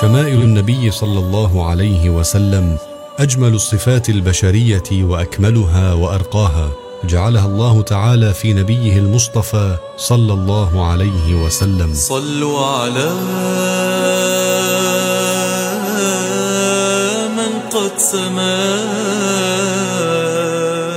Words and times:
شمائل 0.00 0.42
النبي 0.42 0.90
صلى 0.90 1.18
الله 1.18 1.68
عليه 1.70 2.10
وسلم 2.10 2.78
أجمل 3.18 3.54
الصفات 3.54 4.08
البشرية 4.08 4.82
وأكملها 4.92 5.92
وأرقاها 5.92 6.70
جعلها 7.04 7.46
الله 7.46 7.82
تعالى 7.82 8.34
في 8.34 8.52
نبيه 8.52 8.98
المصطفى 8.98 9.76
صلى 9.96 10.32
الله 10.32 10.86
عليه 10.86 11.34
وسلم. 11.34 11.94
صلوا 11.94 12.66
على 12.66 13.10
من 17.36 17.52
قد 17.70 17.98
سما. 17.98 18.58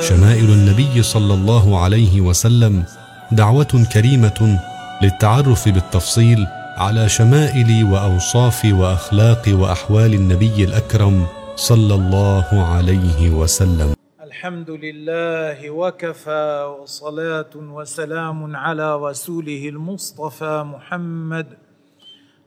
شمائل 0.10 0.46
النبي 0.46 1.04
صلى 1.04 1.34
الله 1.34 1.80
عليه 1.80 2.22
وسلم 2.22 2.84
دعوة 3.32 3.86
كريمة 3.94 4.60
للتعرف 5.02 5.70
بالتفصيل 5.70 6.48
على 6.78 7.10
شمائل 7.10 7.84
وأوصاف 7.84 8.66
وأخلاق 8.66 9.44
وأحوال 9.48 10.14
النبي 10.14 10.64
الأكرم 10.64 11.28
صلى 11.56 11.96
الله 11.96 12.48
عليه 12.66 13.30
وسلم. 13.30 13.94
الحمد 14.22 14.70
لله 14.70 15.70
وكفى 15.70 16.76
وصلاة 16.82 17.54
وسلام 17.56 18.56
على 18.56 18.96
رسوله 18.96 19.70
المصطفى 19.70 20.64
محمد 20.66 21.48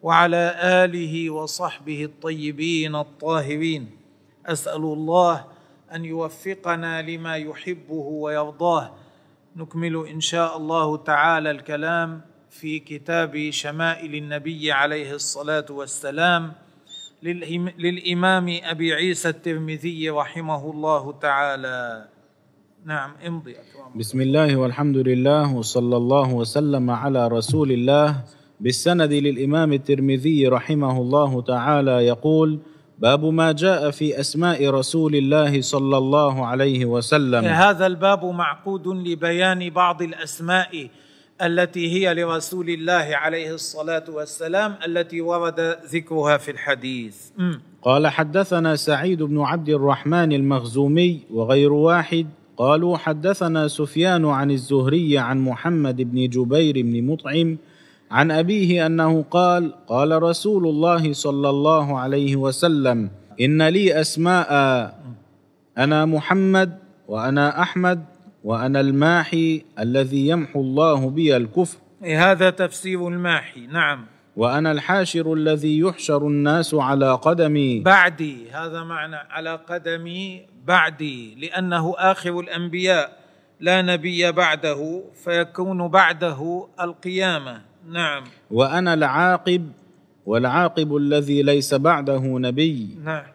وعلى 0.02 0.54
آله 0.62 1.30
وصحبه 1.30 2.04
الطيبين 2.04 2.94
الطاهرين. 2.96 3.90
أسأل 4.46 4.82
الله 4.82 5.44
أن 5.94 6.04
يوفقنا 6.04 7.02
لما 7.02 7.36
يحبه 7.36 8.06
ويرضاه. 8.24 8.90
نكمل 9.56 10.06
إن 10.06 10.20
شاء 10.20 10.56
الله 10.56 10.96
تعالى 10.96 11.50
الكلام. 11.50 12.33
في 12.60 12.78
كتاب 12.78 13.50
شمائل 13.50 14.14
النبي 14.14 14.72
عليه 14.72 15.14
الصلاة 15.14 15.66
والسلام 15.70 16.52
للإمام 17.78 18.58
أبي 18.62 18.94
عيسى 18.94 19.28
الترمذي 19.28 20.10
رحمه 20.10 20.70
الله 20.70 21.12
تعالى. 21.12 22.04
نعم 22.86 23.10
امضي. 23.26 23.54
بسم 23.94 24.20
الله 24.20 24.56
والحمد 24.56 24.96
لله 24.96 25.54
وصلى 25.54 25.96
الله 25.96 26.34
وسلم 26.34 26.90
على 26.90 27.28
رسول 27.28 27.72
الله 27.72 28.22
بالسند 28.60 29.12
للإمام 29.12 29.72
الترمذي 29.72 30.48
رحمه 30.48 30.98
الله 30.98 31.42
تعالى. 31.42 32.06
يقول 32.06 32.58
باب 32.98 33.24
ما 33.24 33.52
جاء 33.52 33.90
في 33.90 34.20
أسماء 34.20 34.70
رسول 34.70 35.14
الله 35.16 35.60
صلى 35.60 35.96
الله 35.98 36.46
عليه 36.46 36.84
وسلم. 36.86 37.44
هذا 37.44 37.86
الباب 37.86 38.24
معقود 38.24 38.88
لبيان 38.88 39.70
بعض 39.70 40.02
الأسماء 40.02 40.88
التي 41.42 41.92
هي 41.92 42.14
لرسول 42.14 42.70
الله 42.70 43.06
عليه 43.12 43.54
الصلاة 43.54 44.04
والسلام 44.08 44.74
التي 44.86 45.20
ورد 45.20 45.60
ذكرها 45.86 46.36
في 46.36 46.50
الحديث. 46.50 47.16
قال 47.82 48.06
حدثنا 48.06 48.76
سعيد 48.76 49.22
بن 49.22 49.40
عبد 49.40 49.68
الرحمن 49.68 50.32
المخزومي 50.32 51.20
وغير 51.30 51.72
واحد. 51.72 52.26
قالوا 52.56 52.96
حدثنا 52.96 53.68
سفيان 53.68 54.24
عن 54.24 54.50
الزهري 54.50 55.18
عن 55.18 55.40
محمد 55.40 55.96
بن 55.96 56.28
جبير 56.28 56.74
بن 56.82 57.06
مطعم 57.06 57.58
عن 58.10 58.30
أبيه 58.30 58.86
أنه 58.86 59.24
قال 59.30 59.74
قال 59.86 60.22
رسول 60.22 60.66
الله 60.66 61.12
صلى 61.12 61.50
الله 61.50 61.98
عليه 61.98 62.36
وسلم 62.36 63.10
إن 63.40 63.62
لي 63.62 64.00
أسماء 64.00 64.50
أنا 65.78 66.04
محمد 66.04 66.78
وأنا 67.08 67.62
أحمد. 67.62 68.13
وأنا 68.44 68.80
الماحي 68.80 69.64
الذي 69.78 70.28
يمحو 70.28 70.60
الله 70.60 71.10
بي 71.10 71.36
الكفر. 71.36 71.78
هذا 72.02 72.50
تفسير 72.50 73.08
الماحي. 73.08 73.66
نعم. 73.66 74.06
وأنا 74.36 74.72
الحاشر 74.72 75.32
الذي 75.32 75.78
يحشر 75.78 76.26
الناس 76.26 76.74
على 76.74 77.12
قدمي. 77.12 77.80
بعدي. 77.80 78.50
هذا 78.50 78.84
معنى 78.84 79.16
على 79.16 79.60
قدمي 79.68 80.42
بعدي 80.66 81.34
لأنه 81.34 81.94
آخر 81.96 82.40
الأنبياء. 82.40 83.18
لا 83.60 83.82
نبي 83.82 84.32
بعده 84.32 85.02
فيكون 85.24 85.88
بعده 85.88 86.68
القيامة. 86.80 87.62
نعم. 87.88 88.24
وأنا 88.50 88.94
العاقب 88.94 89.72
والعاقب 90.26 90.96
الذي 90.96 91.42
ليس 91.42 91.74
بعده 91.74 92.22
نبي. 92.38 92.98
نعم. 93.04 93.33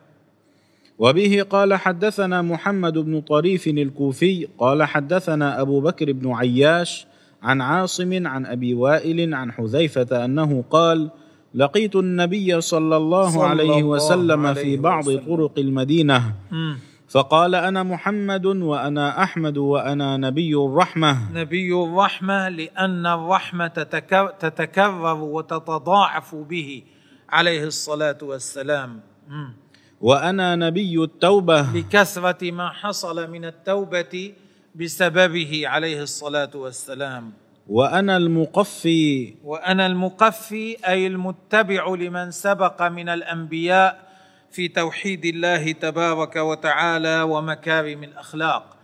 وبه 1.00 1.46
قال 1.50 1.74
حدثنا 1.74 2.42
محمد 2.42 2.98
بن 2.98 3.22
طريف 3.22 3.68
الكوفي 3.68 4.48
قال 4.58 4.84
حدثنا 4.84 5.62
أبو 5.62 5.82
بكر 5.82 6.12
بن 6.12 6.32
عياش 6.32 7.08
عن 7.44 7.62
عاصم 7.62 8.28
عن 8.28 8.46
أبي 8.46 8.74
وائل 8.74 9.34
عن 9.34 9.52
حذيفة 9.52 10.26
أنه 10.26 10.64
قال 10.72 11.10
لقيت 11.56 11.96
النبي 11.96 12.62
صلى 12.62 12.98
الله 12.98 13.30
صلى 13.30 13.44
عليه 13.48 13.64
الله 13.64 13.84
وسلم 13.84 14.46
عليه 14.46 14.62
في 14.62 14.78
بعض 14.78 15.08
وسلم. 15.08 15.36
طرق 15.36 15.60
المدينة 15.60 16.34
مم. 16.52 16.78
فقال 17.10 17.56
أنا 17.56 17.84
محمد 17.84 18.46
وأنا 18.46 19.24
أحمد 19.24 19.58
وأنا 19.58 20.18
نبي 20.18 20.56
الرحمة 20.56 21.32
نبي 21.34 21.74
الرحمة 21.74 22.50
لأن 22.50 23.06
الرحمة 23.06 23.68
تتكر- 23.68 24.32
تتكرر 24.40 25.22
وتتضاعف 25.22 26.36
به 26.36 26.84
عليه 27.30 27.64
الصلاة 27.64 28.18
والسلام 28.22 29.00
مم. 29.30 29.54
وأنا 30.02 30.56
نبي 30.56 31.04
التوبة. 31.04 31.62
لكثره 31.62 32.52
ما 32.52 32.70
حصل 32.70 33.32
من 33.32 33.46
التوبة 33.46 34.34
بسببه 34.76 35.68
عليه 35.68 36.02
الصلاة 36.02 36.50
والسلام. 36.56 37.34
وأنا 37.68 38.18
المقفي. 38.18 39.34
وأنا 39.44 39.86
المقفي 39.86 40.78
أي 40.88 41.08
المتبع 41.08 41.96
لمن 41.96 42.32
سبق 42.32 42.82
من 42.82 43.10
الأنبياء 43.10 44.10
في 44.52 44.68
توحيد 44.68 45.26
الله 45.26 45.72
تبارك 45.72 46.36
وتعالى 46.36 47.22
ومكارم 47.22 48.04
الأخلاق. 48.04 48.78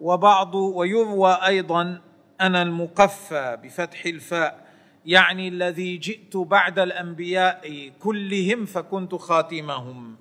وبعض 0.00 0.54
ويروى 0.54 1.38
أيضا 1.46 2.00
أنا 2.40 2.62
المقفى 2.62 3.58
بفتح 3.64 4.06
الفاء. 4.06 4.59
يعني 5.06 5.48
الذي 5.48 5.96
جئت 5.96 6.36
بعد 6.36 6.78
الأنبياء 6.78 7.90
كلهم 8.00 8.64
فكنت 8.64 9.14
خاتمهم. 9.14 10.16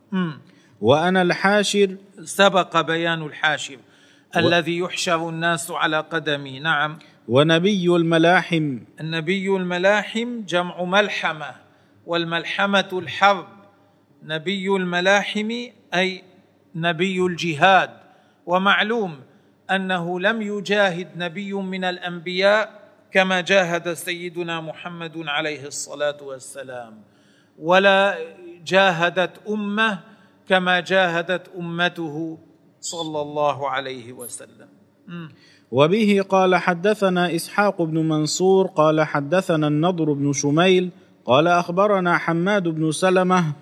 وأنا 0.81 1.21
الحاشر. 1.21 1.97
سبق 2.23 2.81
بيان 2.81 3.21
الحاشر. 3.21 3.77
الذي 4.35 4.77
يحشر 4.77 5.29
الناس 5.29 5.71
على 5.71 5.99
قدمي. 5.99 6.59
نعم. 6.59 6.99
ونبي 7.27 7.95
الملاحم. 7.95 8.79
النبي 8.99 9.47
الملاحم 9.55 10.41
جمع 10.41 10.83
ملحمة 10.83 11.55
والملحمة 12.05 12.89
الحرب. 12.93 13.47
نبي 14.23 14.67
الملاحم 14.67 15.51
أي 15.93 16.23
نبي 16.75 17.25
الجهاد. 17.25 17.89
ومعلوم 18.45 19.19
أنه 19.71 20.19
لم 20.19 20.41
يجاهد 20.41 21.07
نبي 21.15 21.53
من 21.53 21.83
الأنبياء 21.83 22.78
كما 23.11 23.41
جاهد 23.41 23.93
سيدنا 23.93 24.61
محمد 24.61 25.27
عليه 25.27 25.67
الصلاة 25.67 26.17
والسلام. 26.23 26.93
ولا 27.59 28.17
جاهدت 28.65 29.31
أمة 29.49 29.99
كما 30.49 30.79
جاهدت 30.79 31.49
أمته 31.59 32.37
صلى 32.81 33.21
الله 33.21 33.69
عليه 33.69 34.13
وسلم. 34.13 34.67
وبه 35.71 36.25
قال 36.29 36.55
حدثنا 36.55 37.35
إسحاق 37.35 37.81
بن 37.81 37.97
منصور 38.09 38.67
قال 38.67 39.01
حدثنا 39.01 39.67
النضر 39.67 40.13
بن 40.13 40.33
شميل 40.33 40.89
قال 41.25 41.47
أخبرنا 41.47 42.17
حماد 42.17 42.67
بن 42.67 42.91
سلمة 42.91 43.53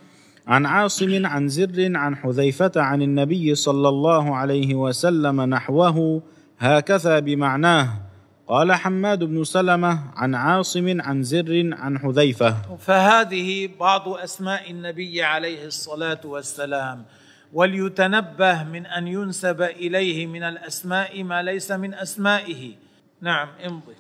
عن 0.48 0.66
عاصم 0.66 1.26
عن 1.26 1.48
زر 1.48 1.92
عن 1.96 2.16
حذيفة 2.16 2.72
عن 2.76 3.02
النبي 3.02 3.56
صلى 3.56 3.90
الله 3.90 4.36
عليه 4.36 4.76
وسلم 4.76 5.42
نحوه 5.42 6.22
هكذا 6.60 7.20
بمعناه. 7.20 8.07
قال 8.48 8.72
حماد 8.72 9.24
بن 9.24 9.44
سلمة 9.44 10.00
عن 10.16 10.36
عاصم 10.36 11.02
عن 11.02 11.24
زر 11.24 11.70
عن 11.74 12.00
حذيفة. 12.00 12.56
فهذه 12.80 13.70
بعض 13.80 14.10
أسماء 14.10 14.72
النبي 14.72 15.24
عليه 15.24 15.66
الصلاة 15.66 16.22
والسلام 16.26 17.06
وليتنبه 17.54 18.64
من 18.64 18.86
أن 18.86 19.08
ينسب 19.08 19.62
إليه 19.62 20.28
من 20.28 20.44
الأسماء 20.44 21.24
ما 21.24 21.44
ليس 21.44 21.72
من 21.72 21.94
أسمائه. 21.94 22.72
نعم 23.22 23.48
امضي. 23.66 23.96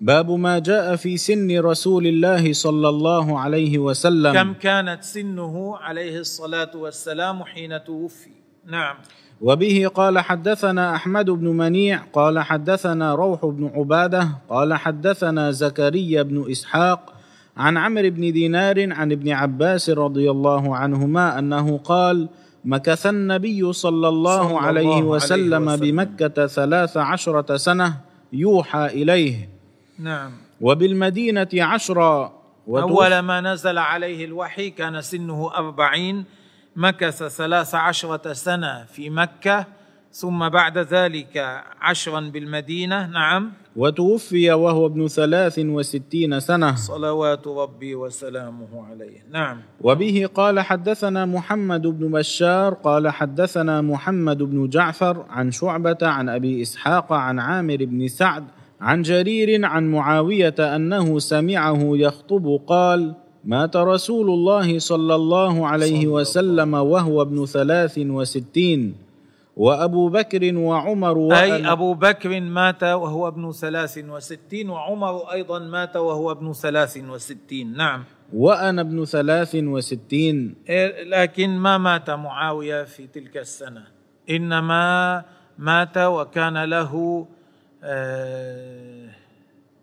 باب 0.00 0.30
ما 0.30 0.58
جاء 0.58 0.96
في 0.96 1.16
سن 1.16 1.60
رسول 1.60 2.06
الله 2.06 2.52
صلى 2.52 2.88
الله 2.88 3.40
عليه 3.40 3.78
وسلم. 3.78 4.32
كم 4.34 4.52
كانت 4.52 5.02
سنه 5.02 5.76
عليه 5.76 6.18
الصلاة 6.18 6.70
والسلام 6.76 7.44
حين 7.44 7.84
توفي؟ 7.84 8.30
نعم. 8.66 8.96
وبه 9.40 9.90
قال 9.94 10.18
حدثنا 10.18 10.94
أحمد 10.96 11.30
بن 11.30 11.48
منيع 11.48 12.02
قال 12.12 12.38
حدثنا 12.38 13.14
روح 13.14 13.46
بن 13.46 13.70
عبادة 13.74 14.28
قال 14.48 14.74
حدثنا 14.74 15.50
زكريا 15.50 16.22
بن 16.22 16.50
إسحاق 16.50 17.12
عن 17.56 17.76
عمرو 17.76 18.10
بن 18.10 18.32
دينار 18.32 18.92
عن 18.92 19.12
ابن 19.12 19.32
عباس 19.32 19.90
رضي 19.90 20.30
الله 20.30 20.76
عنهما 20.76 21.38
أنه 21.38 21.78
قال 21.84 22.28
مكث 22.64 23.06
النبي 23.06 23.72
صلى 23.72 24.08
الله, 24.08 24.36
صلى 24.36 24.46
الله 24.46 24.60
عليه 24.60 24.94
عليه 24.94 25.02
وسلم 25.02 25.66
وسلم. 25.66 25.80
بمكة 25.90 26.46
ثلاث 26.46 26.96
عشرة 26.96 27.56
سنة 27.56 27.96
يوحى 28.32 28.86
إليه 28.86 29.48
نعم 29.98 30.30
وبالمدينة 30.60 31.48
عشرا 31.54 32.32
أول 32.68 33.18
ما 33.18 33.40
نزل 33.40 33.78
عليه 33.78 34.24
الوحي 34.24 34.70
كان 34.70 35.00
سنه 35.00 35.50
أربعين 35.54 36.24
مكث 36.80 37.22
ثلاث 37.22 37.74
عشرة 37.74 38.32
سنة 38.32 38.84
في 38.84 39.10
مكة 39.10 39.66
ثم 40.12 40.48
بعد 40.48 40.78
ذلك 40.78 41.62
عشرا 41.80 42.20
بالمدينة. 42.20 43.06
نعم. 43.06 43.52
وتوفي 43.76 44.52
وهو 44.52 44.86
ابن 44.86 45.08
ثلاث 45.08 45.58
وستين 45.58 46.40
سنة. 46.40 46.74
صلوات 46.74 47.46
ربي 47.46 47.94
وسلامه 47.94 48.86
عليه. 48.90 49.24
نعم. 49.32 49.60
وبه 49.80 50.28
قال 50.34 50.60
حدثنا 50.60 51.26
محمد 51.26 51.86
بن 51.86 52.10
بشار 52.10 52.74
قال 52.74 53.08
حدثنا 53.08 53.80
محمد 53.80 54.42
بن 54.42 54.68
جعفر 54.68 55.26
عن 55.30 55.50
شعبة 55.50 55.98
عن 56.02 56.28
أبي 56.28 56.62
إسحاق 56.62 57.12
عن 57.12 57.38
عامر 57.38 57.76
بن 57.76 58.08
سعد 58.08 58.44
عن 58.80 59.02
جرير 59.02 59.64
عن 59.66 59.90
معاوية 59.90 60.54
أنه 60.58 61.18
سمعه 61.18 61.80
يخطب 61.82 62.60
قال 62.66 63.14
مات 63.44 63.76
رسول 63.76 64.30
الله 64.30 64.78
صلى 64.78 65.14
الله 65.14 65.66
عليه 65.66 66.06
وسلم 66.06 66.74
وهو 66.74 67.22
ابن 67.22 67.46
ثلاث 67.46 67.98
وستين 67.98 68.94
وأبو 69.56 70.08
بكر 70.08 70.56
وعمر 70.56 71.16
أي 71.36 71.62
وأنا- 71.62 71.68
أبو 71.68 71.94
بكر 71.94 72.40
مات 72.40 72.82
وهو 72.82 73.28
ابن 73.28 73.52
ثلاث 73.52 73.98
وستين 74.08 74.70
وعمر 74.70 75.32
أيضا 75.32 75.58
مات 75.58 75.96
وهو 75.96 76.30
ابن 76.30 76.52
ثلاث 76.52 76.96
وستين. 77.08 77.76
نعم. 77.76 78.04
وأنا 78.32 78.80
ابن 78.80 79.04
ثلاث 79.04 79.52
وستين. 79.54 80.54
إيه، 80.68 81.04
لكن 81.04 81.50
ما 81.58 81.78
مات 81.78 82.10
معاوية 82.10 82.84
في 82.84 83.06
تلك 83.06 83.36
السنة؟ 83.36 83.84
إنما 84.30 85.24
مات 85.58 85.98
وكان 85.98 86.64
له 86.64 87.26
آه، 87.84 89.08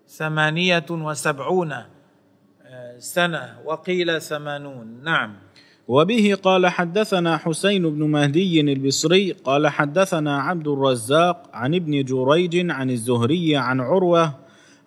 ثمانية 0.08 0.86
وسبعون. 0.90 1.74
سنة 3.00 3.56
وقيل 3.66 4.22
ثمانون. 4.22 4.88
نعم. 5.04 5.34
وبه 5.88 6.38
قال 6.44 6.68
حدثنا 6.68 7.38
حسين 7.38 7.90
بن 7.90 8.04
مهدي 8.04 8.62
البصري 8.62 9.32
قال 9.32 9.68
حدثنا 9.68 10.42
عبد 10.42 10.68
الرزاق 10.68 11.50
عن 11.54 11.76
ابن 11.76 12.04
جريج 12.04 12.72
عن 12.72 12.90
الزهري 12.90 13.56
عن 13.56 13.80
عروة 13.80 14.34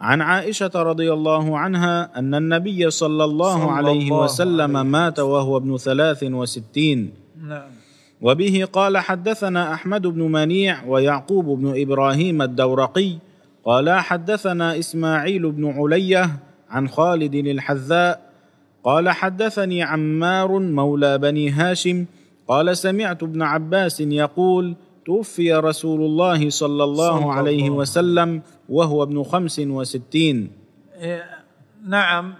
عن 0.00 0.20
عائشة 0.20 0.70
رضي 0.74 1.12
الله 1.12 1.58
عنها 1.58 2.18
أن 2.18 2.34
النبي 2.34 2.90
صلى 2.90 3.24
الله 3.24 3.54
صلى 3.54 3.70
عليه 3.70 4.02
الله 4.02 4.24
وسلم 4.24 4.76
عليه 4.76 4.88
مات 4.88 5.18
وهو 5.18 5.56
ابن 5.56 5.76
ثلاث 5.76 6.22
وستين. 6.22 7.12
نعم. 7.48 7.70
وبه 8.20 8.68
قال 8.72 8.98
حدثنا 8.98 9.74
أحمد 9.74 10.06
بن 10.06 10.22
منيع 10.22 10.84
ويعقوب 10.84 11.44
بن 11.58 11.80
إبراهيم 11.80 12.42
الدورقي 12.42 13.18
قال 13.64 13.90
حدثنا 13.90 14.78
إسماعيل 14.78 15.52
بن 15.52 15.70
علية 15.70 16.30
عن 16.70 16.88
خالد 16.88 17.34
الحذاء 17.34 18.30
قال 18.84 19.08
حدثني 19.08 19.82
عمار 19.82 20.58
مولى 20.58 21.18
بني 21.18 21.50
هاشم 21.50 22.06
قال 22.48 22.76
سمعت 22.76 23.22
ابن 23.22 23.42
عباس 23.42 24.00
يقول 24.00 24.76
توفي 25.06 25.54
رسول 25.54 26.00
الله 26.00 26.50
صلى 26.50 26.84
الله 26.84 27.20
صلى 27.20 27.32
عليه 27.32 27.66
الله 27.66 27.76
وسلم. 27.76 28.42
وهو 28.68 29.02
ابن 29.02 29.22
خمس 29.22 29.58
وستين. 29.58 30.52
إيه، 31.00 31.24
نعم 31.86 32.34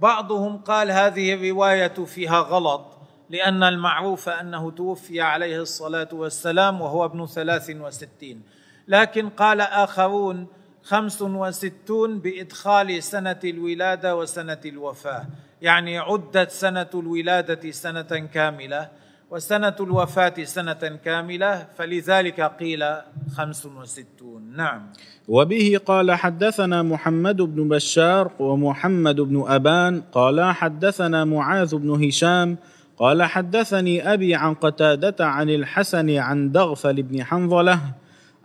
بعضهم 0.00 0.56
قال 0.56 0.90
هذه 0.90 1.34
الرواية 1.34 1.94
فيها 2.04 2.40
غلط 2.40 2.84
لأن 3.30 3.62
المعروف 3.62 4.28
أنه 4.28 4.70
توفي 4.70 5.20
عليه 5.20 5.62
الصلاة 5.62 6.08
والسلام 6.12 6.80
وهو 6.80 7.04
ابن 7.04 7.26
ثلاث 7.26 7.70
وستين. 7.70 8.42
لكن 8.88 9.28
قال 9.28 9.60
آخرون 9.60 10.46
خمس 10.88 11.22
وستون 11.22 12.18
بإدخال 12.18 13.02
سنة 13.02 13.40
الولادة 13.44 14.16
وسنة 14.16 14.60
الوفاة. 14.66 15.26
يعني 15.62 15.98
عدت 15.98 16.50
سنة 16.50 16.90
الولادة 16.94 17.70
سنة 17.70 18.28
كاملة 18.34 18.88
وسنة 19.30 19.76
الوفاة 19.80 20.44
سنة 20.44 20.98
كاملة 21.04 21.66
فلذلك 21.76 22.40
قيل 22.40 22.84
خمس 23.36 23.66
وستون. 23.66 24.42
نعم. 24.56 24.82
وبه 25.28 25.80
قال 25.86 26.12
حدثنا 26.12 26.82
محمد 26.82 27.36
بن 27.36 27.68
بشار 27.68 28.30
ومحمد 28.38 29.20
بن 29.20 29.44
أبان 29.48 30.02
قال 30.12 30.52
حدثنا 30.52 31.24
معاذ 31.24 31.76
بن 31.76 32.04
هشام 32.04 32.56
قال 32.96 33.22
حدثني 33.22 34.12
أبي 34.12 34.34
عن 34.34 34.54
قتادة 34.54 35.26
عن 35.26 35.50
الحسن 35.50 36.16
عن 36.16 36.52
دغفل 36.52 37.02
بن 37.02 37.24
حنظلة 37.24 37.80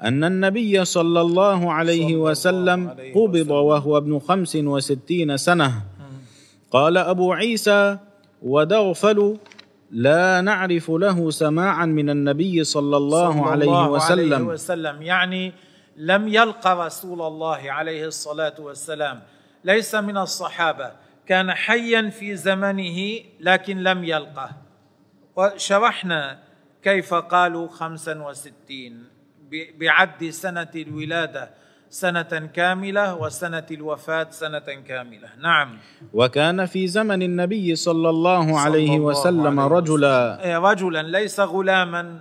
أن 0.03 0.23
النبي 0.23 0.85
صلى 0.85 1.21
الله 1.21 1.73
عليه 1.73 2.15
وسلم 2.15 2.89
قبض. 3.15 3.51
وهو 3.51 3.97
ابن 3.97 4.19
خمس 4.19 4.55
وستين 4.55 5.37
سنة. 5.37 5.81
قال 6.71 6.97
أبو 6.97 7.33
عيسى 7.33 7.97
ودغفل 8.41 9.37
لا 9.91 10.41
نعرف 10.41 10.91
له 10.91 11.29
سماعا 11.31 11.85
من 11.85 12.09
النبي 12.09 12.63
صلى 12.63 12.97
الله, 12.97 13.31
صلى 13.31 13.51
عليه 13.51 13.65
الله 13.65 13.89
وسلم 13.89 14.33
عليه 14.33 14.45
وسلم. 14.45 15.01
يعني 15.01 15.53
لم 15.97 16.27
يلقى 16.27 16.85
رسول 16.85 17.21
الله 17.21 17.71
عليه 17.71 18.05
الصلاة 18.07 18.55
والسلام. 18.59 19.21
ليس 19.63 19.95
من 19.95 20.17
الصحابة. 20.17 20.91
كان 21.27 21.51
حيا 21.51 22.09
في 22.09 22.35
زمنه 22.35 23.19
لكن 23.39 23.77
لم 23.77 24.03
يلقه 24.03 24.49
وشرحنا 25.35 26.39
كيف 26.83 27.13
قالوا 27.13 27.67
خمسا 27.67 28.23
وستين. 28.23 29.12
بعد 29.79 30.29
سنة 30.29 30.73
الولادة 30.75 31.49
سنة 31.89 32.49
كاملة 32.53 33.15
وسنة 33.15 33.65
الوفاة 33.71 34.27
سنة 34.29 34.59
كاملة. 34.87 35.29
نعم. 35.41 35.77
وكان 36.13 36.65
في 36.65 36.87
زمن 36.87 37.21
النبي 37.21 37.75
صلى 37.75 38.09
الله 38.09 38.59
عليه 38.59 38.87
صلى 38.87 38.95
الله 38.95 39.05
وسلم 39.05 39.59
عليه 39.59 39.75
رجلا 39.75 40.45
إيه، 40.45 40.57
رجلا 40.57 41.01
ليس 41.03 41.39
غلاما 41.39 42.19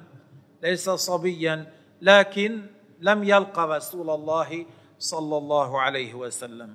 ليس 0.62 0.90
صبيا 0.90 1.66
لكن 2.02 2.60
لم 3.00 3.24
يلقى 3.24 3.76
رسول 3.76 4.10
الله 4.10 4.66
صلى 4.98 5.36
الله 5.36 5.80
عليه 5.80 6.14
وسلم. 6.14 6.74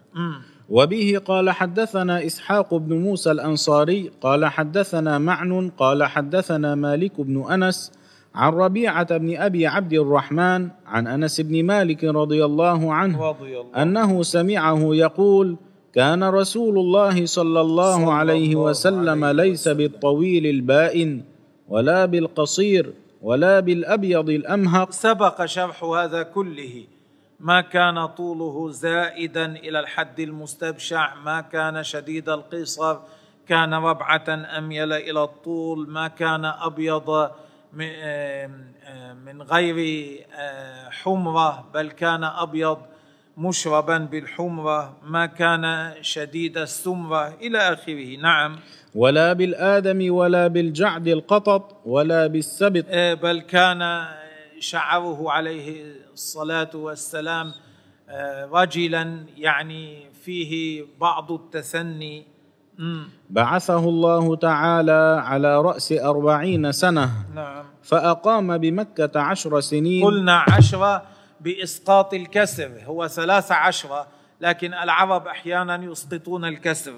وبه 0.70 1.22
قال 1.26 1.50
حدثنا 1.50 2.26
إسحاق 2.26 2.74
بن 2.74 2.94
موسى 2.98 3.32
الأنصاري 3.32 4.12
قال 4.22 4.46
حدثنا 4.46 5.18
معن 5.18 5.72
قال 5.78 6.04
حدثنا 6.04 6.76
مالك 6.76 7.22
بن 7.22 7.52
أنس 7.52 7.92
عن 8.38 8.54
ربيعة 8.54 9.18
بن 9.18 9.38
أبي 9.38 9.68
عبد 9.68 9.94
الرحمن 9.94 10.70
عن 10.86 11.08
أنس 11.08 11.42
بن 11.42 11.64
مالك 11.64 12.04
رضي 12.04 12.46
الله 12.46 12.94
عنه 12.94 13.30
رضي 13.30 13.60
الله 13.60 13.82
أنه 13.82 14.24
سمعه 14.24 14.80
يقول 14.96 15.58
كان 15.94 16.24
رسول 16.24 16.78
الله 16.78 17.26
صلى 17.26 17.62
الله 17.62 17.96
صلى 18.06 18.14
عليه 18.14 18.54
الله 18.54 18.62
وسلم 18.62 19.24
عليه 19.24 19.44
ليس 19.44 19.62
وسلم. 19.62 19.78
بالطويل 19.78 20.46
البائن 20.46 21.24
ولا 21.68 22.06
بالقصير 22.06 22.94
ولا 23.22 23.60
بالأبيض 23.60 24.30
الأمهق. 24.30 24.92
سبق 24.92 25.46
شرح 25.46 25.84
هذا 25.84 26.24
كله. 26.24 26.84
ما 27.40 27.62
كان 27.62 28.06
طوله 28.06 28.70
زائدا 28.70 29.46
إلى 29.46 29.80
الحد 29.80 30.20
المستبشع 30.20 31.16
ما 31.26 31.42
كان 31.42 31.84
شديد 31.84 32.30
القصر 32.30 32.98
كان 33.48 33.74
ربعة 33.74 34.30
أميل 34.58 34.94
إلى 34.94 35.24
الطول 35.24 35.90
ما 35.90 36.08
كان 36.08 36.46
آم 36.46 37.30
من 37.74 39.42
غير 39.42 39.78
آه، 40.34 40.90
حمرة 40.90 41.70
بل 41.74 41.92
كان 41.92 42.24
أبيض 42.24 42.78
مشربا 43.38 43.98
بالحمرة 43.98 44.98
ما 45.04 45.26
كان 45.26 45.94
شديد 46.02 46.58
السمرة 46.58 47.36
إلى 47.42 47.58
آخره. 47.58 48.18
نعم. 48.18 48.60
ولا 48.96 49.34
بالآدم 49.34 50.14
ولا 50.14 50.48
بالجعد 50.48 51.08
القطط 51.08 51.82
ولا 51.86 52.28
بالسبط. 52.28 52.86
آه، 52.90 53.14
بل 53.14 53.40
كان 53.42 54.08
شعره 54.60 55.32
عليه 55.32 55.84
الصلاة 56.14 56.70
والسلام 56.74 57.54
آه، 58.10 58.46
رجلا 58.46 59.26
يعني 59.38 60.12
فيه 60.24 60.86
بعض 61.00 61.32
التثني. 61.32 62.37
بعثه 63.30 63.80
الله 63.80 64.36
تعالى 64.36 65.22
على 65.26 65.62
رأس 65.62 65.92
أربعين 65.92 66.72
سنة. 66.72 67.12
نعم. 67.36 67.66
فأقام 67.84 68.58
بمكة 68.58 69.20
عشر 69.20 69.60
سنين. 69.60 70.06
قلنا 70.06 70.46
عشرة 70.50 71.04
بإسقاط 71.42 72.14
الكسر 72.14 72.72
هو 72.86 73.08
ثلاث 73.08 73.52
عشرة 73.52 74.08
لكن 74.42 74.74
العرب 74.74 75.28
أحيانا 75.28 75.76
يسقطون 75.84 76.46
الكسر 76.46 76.94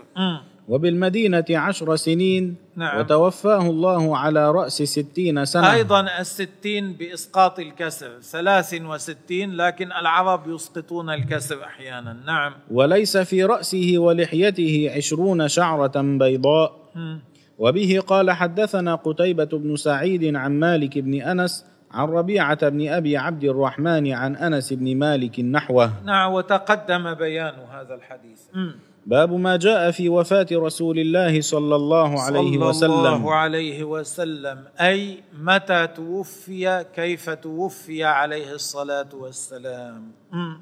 مم. 0.70 0.76
وبالمدينة 0.76 1.46
عشر 1.50 1.96
سنين 1.96 2.56
نعم. 2.76 3.00
وتوفاه 3.00 3.62
الله 3.62 4.18
على 4.18 4.52
رأس 4.52 4.84
ستين 4.84 5.46
سنة 5.46 5.74
أيضا 5.74 6.20
الستين 6.20 6.94
بإسقاط 6.94 7.60
الكسر 7.60 8.20
ثلاث 8.22 8.74
وستين 8.82 9.56
لكن 9.56 9.92
العرب 9.92 10.48
يسقطون 10.48 11.10
الكسر 11.10 11.64
أحيانا 11.64 12.18
نعم 12.26 12.54
وليس 12.72 13.18
في 13.18 13.44
رأسه 13.44 13.94
ولحيته 13.98 14.92
عشرون 14.96 15.48
شعرة 15.48 16.02
بيضاء 16.02 16.76
مم. 16.96 17.20
وبه 17.58 18.00
قال 18.08 18.32
حدثنا 18.32 18.96
قتيبة 18.96 19.46
بن 19.46 19.76
سعيد 19.76 20.36
عن 20.36 20.60
مالك 20.60 20.98
بن 20.98 21.22
أنس 21.22 21.66
عن 21.91 22.08
ربيعة 22.08 22.69
بن 22.69 22.88
أبي 22.88 23.17
عبد 23.17 23.43
الرحمن 23.43 24.12
عن 24.12 24.36
أنس 24.36 24.74
بن 24.74 24.98
مالك 24.98 25.39
نحوه. 25.39 25.91
نعم 26.05 26.34
وتقدم 26.34 27.13
بيان 27.13 27.53
هذا 27.72 27.96
الحديث. 27.96 28.41
مم. 28.53 28.75
باب 29.05 29.34
ما 29.34 29.58
جاء 29.58 29.91
في 29.91 30.10
وفاة 30.10 30.48
رسول 30.51 31.00
الله 31.00 31.41
صلى 31.41 31.75
الله 31.75 32.22
عليه 32.22 32.51
صلى 32.51 32.69
وسلم. 32.69 32.91
الله 32.91 33.34
عليه 33.36 33.84
وسلم. 33.84 34.63
أي 34.81 35.17
متى 35.41 35.88
توفي 35.88 36.86
كيف 36.96 37.29
توفي 37.29 38.03
عليه 38.03 38.53
الصلاة 38.53 39.10
والسلام. 39.13 40.12
مم. 40.31 40.60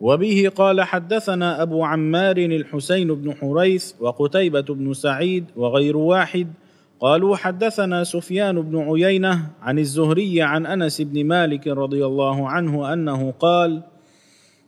وبه 0.00 0.52
قال 0.56 0.82
حدثنا 0.82 1.62
أبو 1.62 1.84
عمار 1.84 2.36
الحسين 2.36 3.14
بن 3.14 3.34
حريث 3.34 3.92
وقتيبة 4.00 4.60
بن 4.60 4.92
سعيد 4.92 5.44
وغير 5.56 5.96
واحد 5.96 6.52
قالوا 7.00 7.36
حدثنا 7.36 8.04
سفيان 8.04 8.62
بن 8.62 8.78
عيينة 8.78 9.50
عن 9.62 9.78
الزهري 9.78 10.42
عن 10.42 10.66
أنس 10.66 11.00
بن 11.00 11.24
مالك 11.26 11.66
رضي 11.66 12.06
الله 12.06 12.48
عنه 12.48 12.92
أنه 12.92 13.30
قال 13.30 13.82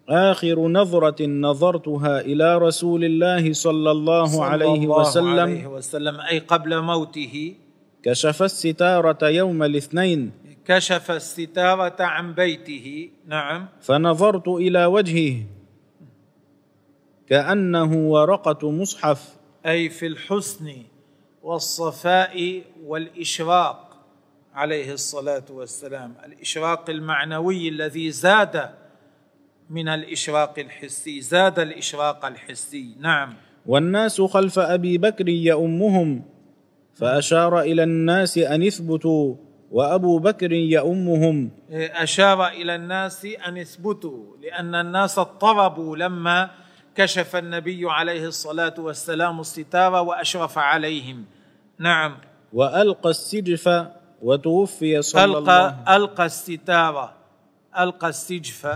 آخر 0.09 0.69
نظرة 0.69 1.27
نظرتها 1.27 2.21
إلى 2.21 2.59
رسول 2.59 3.05
الله 3.05 3.53
صلى 3.53 3.91
الله 3.91 4.27
صلى 4.27 4.45
عليه 4.45 4.75
الله 4.75 5.01
وسلم 5.01 5.39
عليه 5.39 5.67
وسلم 5.67 6.21
أي 6.21 6.39
قبل 6.39 6.83
موته. 6.83 7.55
كشف 8.03 8.43
الستارة 8.43 9.29
يوم 9.29 9.63
الاثنين. 9.63 10.31
كشف 10.65 11.11
الستارة 11.11 11.97
عن 12.03 12.35
بيته. 12.35 13.11
نعم. 13.27 13.67
فنظرت 13.81 14.49
إلى 14.49 14.87
وجهه. 14.87 15.37
كأنه 17.29 18.11
ورقة 18.11 18.71
مصحف. 18.71 19.37
أي 19.67 19.89
في 19.89 20.07
الحسن. 20.07 20.96
والصفاء 21.47 22.63
والإشراق 22.85 23.97
عليه 24.55 24.93
الصلاة 24.93 25.45
والسلام. 25.51 26.15
الإشراق 26.25 26.91
المعنوي 26.91 27.69
الذي 27.69 28.11
زاد 28.11 28.71
من 29.71 29.89
الإشراق 29.89 30.59
الحسي 30.59 31.21
زاد 31.21 31.59
الإشراق 31.59 32.27
الحسي. 32.27 32.97
نعم. 33.01 33.35
والناس 33.67 34.21
خلف 34.21 34.59
أبي 34.59 34.99
بكر 34.99 35.29
يؤمهم 35.29 36.23
فأشار 36.95 37.61
إلى 37.61 37.83
الناس 37.83 38.39
أن 38.39 38.67
اثبتوا 38.67 39.35
وأبو 39.71 40.19
بكر 40.19 40.53
يؤمهم 40.53 41.51
أشار 41.71 42.49
إلى 42.49 42.75
الناس 42.75 43.27
أن 43.47 43.59
اثبتوا 43.59 44.37
لأن 44.43 44.75
الناس 44.75 45.19
اضطربوا 45.19 45.97
لما 45.97 46.51
كشف 46.95 47.37
النبي 47.37 47.91
عليه 47.91 48.27
الصلاة 48.27 48.75
والسلام 48.79 49.41
الستاره 49.41 50.01
وأشرف 50.01 50.59
عليهم. 50.59 51.36
نعم. 51.79 52.17
وألقى 52.53 53.11
السجف 53.11 53.87
وتوفي 54.23 55.03
صلى 55.03 55.25
الله 55.25 55.39
القى 55.39 55.97
ألقى 55.97 56.25
الستارة. 56.27 57.13
ألقى 57.79 58.09
السجف 58.09 58.67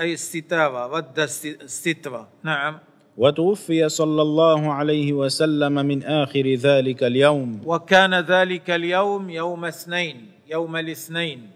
أي 0.00 0.12
الستارة 0.12 0.86
رد 0.86 1.18
الس- 1.18 1.46
الستره 1.46 2.28
نعم. 2.42 2.78
وتوفي 3.16 3.88
صلى 3.88 4.22
الله 4.22 4.72
عليه 4.72 5.12
وسلم 5.12 5.72
من 5.72 6.02
آخر 6.04 6.54
ذلك 6.54 7.04
اليوم. 7.04 7.60
وكان 7.64 8.14
ذلك 8.14 8.70
اليوم 8.70 9.30
يوم 9.30 9.64
اثنين 9.64 10.30
يوم 10.48 10.76
الاثنين. 10.76 11.50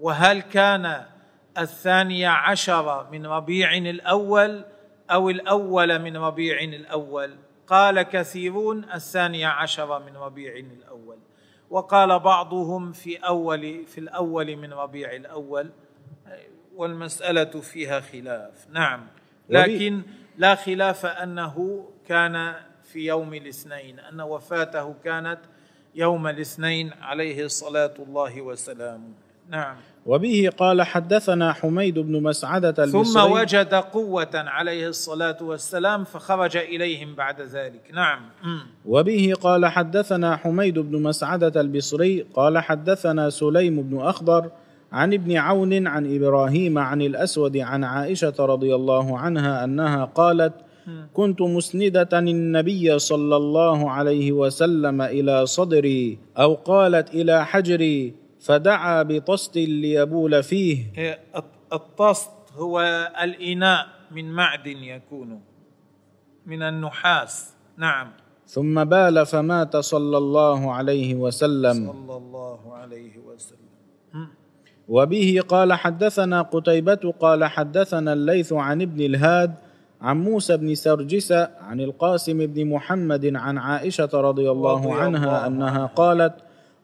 وهل 0.00 0.40
كان 0.40 1.02
الثاني 1.58 2.26
عشر 2.26 3.06
من 3.12 3.26
ربيع 3.26 3.76
الأول 3.76 4.64
أو 5.10 5.30
الأول 5.30 5.98
من 5.98 6.16
ربيع 6.16 6.60
الأول؟ 6.60 7.30
قال 7.66 8.02
كثيرون 8.02 8.84
الثاني 8.94 9.44
عشر 9.44 9.98
من 9.98 10.16
ربيع 10.16 10.56
الأول. 10.56 11.18
وقال 11.70 12.18
بعضهم 12.18 12.92
في 12.92 13.16
أول 13.16 13.86
في 13.86 13.98
الأول 13.98 14.56
من 14.56 14.72
ربيع 14.72 15.12
الأول 15.12 15.70
والمسألة 16.74 17.60
فيها 17.60 18.00
خلاف. 18.00 18.66
نعم. 18.70 19.06
لكن 19.48 20.02
لا 20.36 20.54
خلاف 20.54 21.06
أنه 21.06 21.86
كان 22.06 22.54
في 22.82 23.06
يوم 23.06 23.34
الاثنين 23.34 24.00
أن 24.00 24.20
وفاته 24.20 24.94
كانت 25.04 25.40
يوم 25.94 26.26
الاثنين 26.26 26.92
عليه 26.92 27.44
الصلاه 27.44 27.94
الله 27.98 28.42
وسلامه. 28.42 29.23
نعم. 29.50 29.76
وبه 30.06 30.50
قال 30.58 30.82
حدثنا 30.82 31.52
حميد 31.52 31.98
بن 31.98 32.22
مسعدة 32.22 32.72
ثم 32.72 32.82
البصري. 32.82 33.32
وجد 33.32 33.74
قوة 33.74 34.30
عليه 34.34 34.88
الصلاة 34.88 35.36
والسلام 35.40 36.04
فخرج 36.04 36.56
إليهم 36.56 37.14
بعد 37.14 37.40
ذلك. 37.40 37.80
نعم. 37.94 38.20
وبه 38.86 39.32
قال 39.40 39.66
حدثنا 39.66 40.36
حميد 40.36 40.78
بن 40.78 41.02
مسعدة 41.02 41.60
البصري. 41.60 42.26
قال 42.34 42.58
حدثنا 42.58 43.30
سليم 43.30 43.82
بن 43.82 44.00
أخضر 44.00 44.50
عن 44.92 45.12
ابن 45.12 45.36
عون 45.36 45.86
عن 45.86 46.16
إبراهيم 46.16 46.78
عن 46.78 47.02
الأسود 47.02 47.56
عن 47.56 47.84
عائشة 47.84 48.34
رضي 48.38 48.74
الله 48.74 49.18
عنها 49.18 49.64
أنها 49.64 50.04
قالت 50.04 50.52
كنت 51.14 51.40
مسندة 51.40 52.18
النبي 52.18 52.98
صلى 52.98 53.36
الله 53.36 53.90
عليه 53.90 54.32
وسلم 54.32 55.02
إلى 55.02 55.46
صدري 55.46 56.18
أو 56.38 56.54
قالت 56.54 57.14
إلى 57.14 57.46
حجري 57.46 58.14
فدعا 58.44 59.02
بطست 59.02 59.56
ليبول 59.56 60.42
فيه. 60.42 60.84
الطست 61.72 62.30
هو 62.56 62.80
الإناء 63.22 63.86
من 64.10 64.32
معدن 64.32 64.76
يكون 64.76 65.40
من 66.46 66.62
النحاس. 66.62 67.54
نعم. 67.76 68.10
ثم 68.46 68.84
بال 68.84 69.26
فمات 69.26 69.76
صلى 69.76 70.18
الله 70.18 70.72
عليه 70.72 71.14
وسلم. 71.14 71.92
صلى 71.92 72.16
الله 72.16 72.74
عليه 72.74 73.18
وسلم. 73.18 74.28
وبه 74.88 75.40
قال 75.48 75.72
حدثنا 75.72 76.42
قتيبة 76.42 77.14
قال 77.20 77.44
حدثنا 77.44 78.12
الليث 78.12 78.52
عن 78.52 78.82
ابن 78.82 79.00
الهاد 79.00 79.54
عن 80.00 80.20
موسى 80.20 80.56
بن 80.56 80.74
سرجس 80.74 81.32
عن 81.60 81.80
القاسم 81.80 82.46
بن 82.46 82.66
محمد 82.66 83.36
عن 83.36 83.58
عائشة 83.58 84.10
رضي 84.14 84.50
الله 84.50 84.80
رضي 84.80 84.92
عنها 84.92 85.46
الله 85.46 85.46
أنها. 85.46 85.86
قالت 85.86 86.34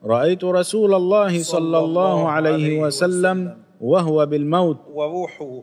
رأيت 0.04 0.44
رسول 0.44 0.94
الله 0.94 1.42
صلى 1.42 1.78
الله 1.78 2.28
عليه 2.28 2.80
وسلم 2.82 3.56
وهو 3.80 4.26
بالموت. 4.26 4.78
وروحه 4.92 5.62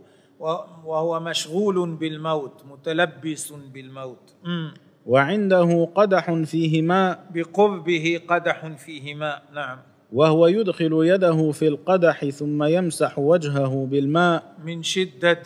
وهو 0.86 1.20
مشغول 1.20 1.96
بالموت 1.96 2.63
متلبس 2.72 3.53
بالموت. 3.74 4.36
وعنده 5.06 5.86
قدح 5.96 6.32
فيه 6.32 6.82
ماء 6.82 7.25
بقربه 7.34 8.22
قدح 8.27 8.67
فيه 8.67 9.15
ماء 9.15 9.44
نعم. 9.53 9.77
وهو 10.13 10.48
يدخل 10.48 10.91
يده 10.94 11.51
في 11.51 11.67
القدح 11.67 12.25
ثم 12.29 12.63
يمسح 12.63 13.20
وجهه 13.20 13.86
بالماء. 13.86 14.56
من 14.65 14.84
شدة 14.84 15.44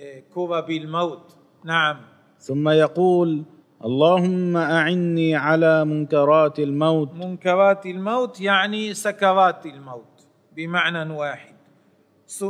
آه، 0.00 0.22
كرب 0.34 0.70
الموت. 0.70 1.36
نعم. 1.64 1.96
ثم 2.38 2.68
يقول 2.68 3.42
اللهم 3.84 4.56
أعني 4.56 5.36
على 5.36 5.84
منكرات 5.84 6.58
الموت. 6.58 7.14
منكرات 7.14 7.86
الموت 7.86 8.40
يعني 8.40 8.94
سكرات 8.94 9.66
الموت 9.66 10.26
بمعنى 10.52 11.14
واحد. 11.14 11.54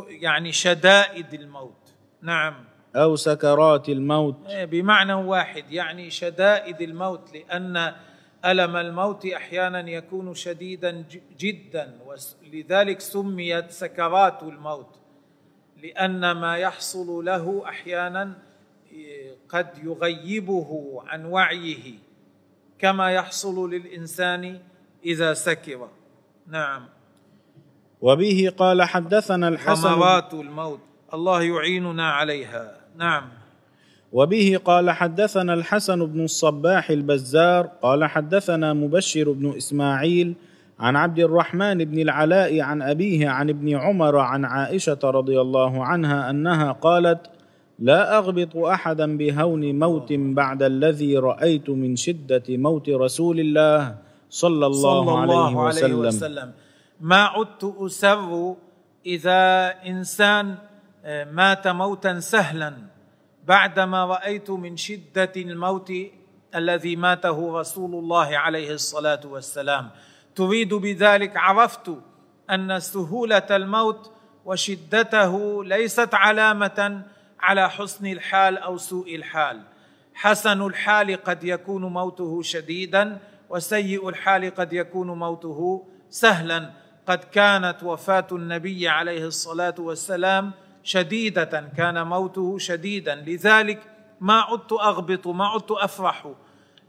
يعني 0.08 0.52
شدائد 0.52 1.34
الموت. 1.34 1.94
نعم. 2.22 2.54
أو 2.96 3.16
سكرات 3.16 3.88
الموت. 3.88 4.36
إيه، 4.46 4.64
بمعنى 4.64 5.14
واحد 5.14 5.72
يعني 5.72 6.10
شدائد 6.10 6.80
الموت 6.80 7.34
لأن 7.34 7.92
ألم 8.44 8.76
الموت 8.76 9.26
أحيانا 9.26 9.90
يكون 9.90 10.34
شديدا 10.34 11.04
جدا 11.38 11.98
ولذلك 12.06 13.00
سميت 13.00 13.70
سكرات 13.70 14.42
الموت. 14.42 14.98
لأن 15.82 16.32
ما 16.32 16.56
يحصل 16.56 17.24
له 17.24 17.62
أحيانا 17.68 18.47
قد 19.48 19.68
يغيبه 19.84 21.00
عن 21.06 21.24
وعيه 21.24 21.94
كما 22.78 23.10
يحصل 23.10 23.70
للإنسان 23.70 24.58
إذا 25.04 25.34
سكر. 25.34 25.88
نعم. 26.46 26.82
وبه 28.00 28.52
قال 28.58 28.82
حدثنا 28.82 29.48
الحسن 29.48 29.88
غمرات 29.88 30.34
الموت. 30.34 30.80
الله 31.14 31.42
يعيننا 31.42 32.10
عليها. 32.10 32.76
نعم. 32.96 33.28
وبه 34.12 34.60
قال 34.64 34.90
حدثنا 34.90 35.54
الحسن 35.54 36.06
بن 36.06 36.24
الصباح 36.24 36.90
البزار 36.90 37.66
قال 37.82 38.04
حدثنا 38.04 38.72
مبشر 38.72 39.32
بن 39.32 39.56
إسماعيل 39.56 40.34
عن 40.80 40.96
عبد 40.96 41.18
الرحمن 41.18 41.84
بن 41.84 41.98
العلاء 41.98 42.60
عن 42.60 42.82
أبيه 42.82 43.28
عن 43.28 43.48
ابن 43.50 43.76
عمر 43.76 44.18
عن 44.18 44.44
عائشة 44.44 44.98
رضي 45.04 45.40
الله 45.40 45.84
عنها 45.84 46.30
أنها 46.30 46.72
قالت 46.72 47.30
لا 47.78 48.18
أغبط 48.18 48.56
أحدا 48.56 49.16
بهون 49.16 49.78
موت 49.78 50.12
بعد 50.12 50.62
الذي 50.62 51.18
رأيت 51.18 51.70
من 51.70 51.96
شدة 51.96 52.42
موت 52.48 52.88
رسول 52.90 53.40
الله 53.40 53.96
صلى 54.30 54.66
الله, 54.66 55.04
صلى 55.04 55.18
عليه, 55.18 55.24
الله 55.24 55.66
عليه 55.66 55.94
وسلم, 55.94 55.98
وسلم. 55.98 56.52
ما 57.00 57.24
عدت 57.24 57.74
أسر 57.78 58.54
إذا 59.06 59.74
إنسان 59.86 60.54
آه، 61.04 61.24
مات 61.24 61.68
موتا 61.68 62.20
سهلا 62.20 62.74
بعدما 63.46 64.04
رأيت 64.04 64.50
من 64.50 64.76
شدة 64.76 65.32
الموت 65.36 65.92
الذي 66.54 66.96
ماته 66.96 67.60
رسول 67.60 67.94
الله 67.94 68.36
عليه 68.38 68.72
الصلاة 68.72 69.20
والسلام. 69.24 69.90
تريد 70.34 70.74
بذلك 70.74 71.36
عرفت 71.36 71.90
أن 72.50 72.80
سهولة 72.80 73.46
الموت 73.50 74.10
وشدته 74.44 75.64
ليست 75.64 76.14
علامة 76.14 77.02
على 77.40 77.70
حسن 77.70 78.06
الحال 78.06 78.58
أو 78.58 78.76
سوء 78.76 79.14
الحال. 79.14 79.62
حسن 80.14 80.66
الحال 80.66 81.22
قد 81.24 81.44
يكون 81.44 81.84
موته 81.84 82.42
شديدا 82.42 83.18
وسيء 83.50 84.08
الحال 84.08 84.54
قد 84.54 84.72
يكون 84.72 85.18
موته 85.18 85.88
سهلا. 86.10 86.70
قد 87.06 87.18
كانت 87.18 87.82
وفاة 87.82 88.26
النبي 88.32 88.88
عليه 88.88 89.26
الصلاة 89.26 89.74
والسلام 89.78 90.52
شديدة 90.82 91.70
كان 91.76 92.06
موته 92.06 92.58
شديدا. 92.58 93.14
لذلك 93.14 93.82
ما 94.20 94.40
عدت 94.40 94.72
أغبط 94.72 95.26
ما 95.26 95.46
عدت 95.46 95.70
أفرح 95.70 96.26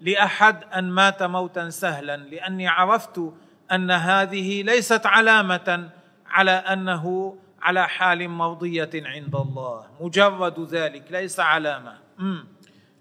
لأحد 0.01 0.63
أن 0.63 0.89
مات 0.89 1.23
موتا 1.23 1.69
سهلا 1.69 2.17
لأني 2.17 2.67
عرفت 2.67 3.33
أن 3.71 3.91
هذه 3.91 4.63
ليست 4.63 5.05
علامة 5.05 5.89
على 6.29 6.51
أنه 6.51 7.35
على 7.61 7.87
حال 7.87 8.29
مرضيه 8.29 8.89
عند 8.95 9.35
الله. 9.35 9.81
مجرد 10.01 10.67
ذلك 10.71 11.03
ليس 11.11 11.39
علامة. 11.39 11.93
م. 12.19 12.37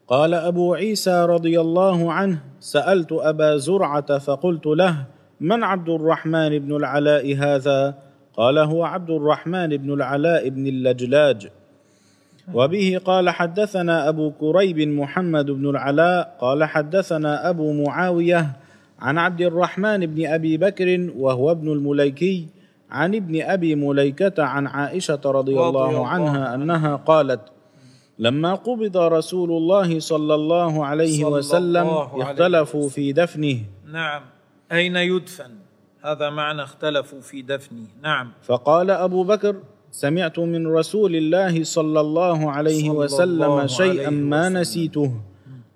قال 0.08 0.34
أبو 0.34 0.74
عيسى 0.74 1.26
رضي 1.28 1.60
الله 1.60 2.12
عنه 2.12 2.38
سألت 2.60 3.12
أبا 3.12 3.56
زرعة 3.56 4.18
فقلت 4.18 4.66
له 4.66 5.04
من 5.40 5.64
عبد 5.64 5.88
الرحمن 5.88 6.58
بن 6.58 6.76
العلاء 6.76 7.36
هذا؟ 7.36 7.94
قال 8.36 8.58
هو 8.58 8.84
عبد 8.84 9.10
الرحمن 9.10 9.76
بن 9.76 9.92
العلاء 9.92 10.48
بن 10.48 10.66
اللجلاج. 10.66 11.48
وبه 12.54 13.00
قال 13.04 13.30
حدثنا 13.30 14.08
أبو 14.08 14.30
كريب 14.30 14.78
محمد 14.78 15.50
بن 15.50 15.70
العلاء. 15.70 16.36
قال 16.40 16.64
حدثنا 16.64 17.50
أبو 17.50 17.84
معاوية 17.84 18.56
عن 19.00 19.18
عبد 19.18 19.40
الرحمن 19.40 20.06
بن 20.06 20.26
أبي 20.26 20.56
بكر 20.56 21.10
وهو 21.16 21.50
ابن 21.50 21.72
المليكي 21.72 22.48
عن 22.90 23.14
ابن 23.14 23.42
أبي 23.42 23.74
مليكة 23.74 24.42
عن 24.42 24.66
عائشة 24.66 25.20
رضي 25.24 25.60
الله 25.60 26.06
عنها 26.06 26.54
أنها 26.54 26.96
قالت 26.96 27.40
لما 28.18 28.54
قبض 28.54 28.96
رسول 28.96 29.50
الله 29.50 30.00
صلى 30.00 30.34
الله 30.34 30.86
عليه 30.86 31.24
صلى 31.24 31.38
وسلم 31.38 31.76
الله 31.76 32.10
عليه 32.12 32.24
اختلفوا 32.24 32.88
في 32.88 33.12
دفنه. 33.12 33.58
نعم. 33.92 34.22
أين 34.72 34.96
يدفن؟ 34.96 35.50
هذا 36.02 36.30
معنى 36.30 36.62
اختلفوا 36.62 37.20
في 37.20 37.42
دفنه. 37.42 37.86
نعم. 38.02 38.32
فقال 38.42 38.90
أبو 38.90 39.24
بكر 39.24 39.56
سمعت 39.90 40.38
من 40.38 40.66
رسول 40.66 41.16
الله 41.16 41.64
صلى 41.64 42.00
الله 42.00 42.50
عليه 42.50 42.88
صلى 42.90 42.98
وسلم 42.98 43.42
الله 43.42 43.66
شيئا 43.66 44.06
عليه 44.06 44.10
ما 44.10 44.40
وسلم. 44.40 44.58
نسيته. 44.58 45.12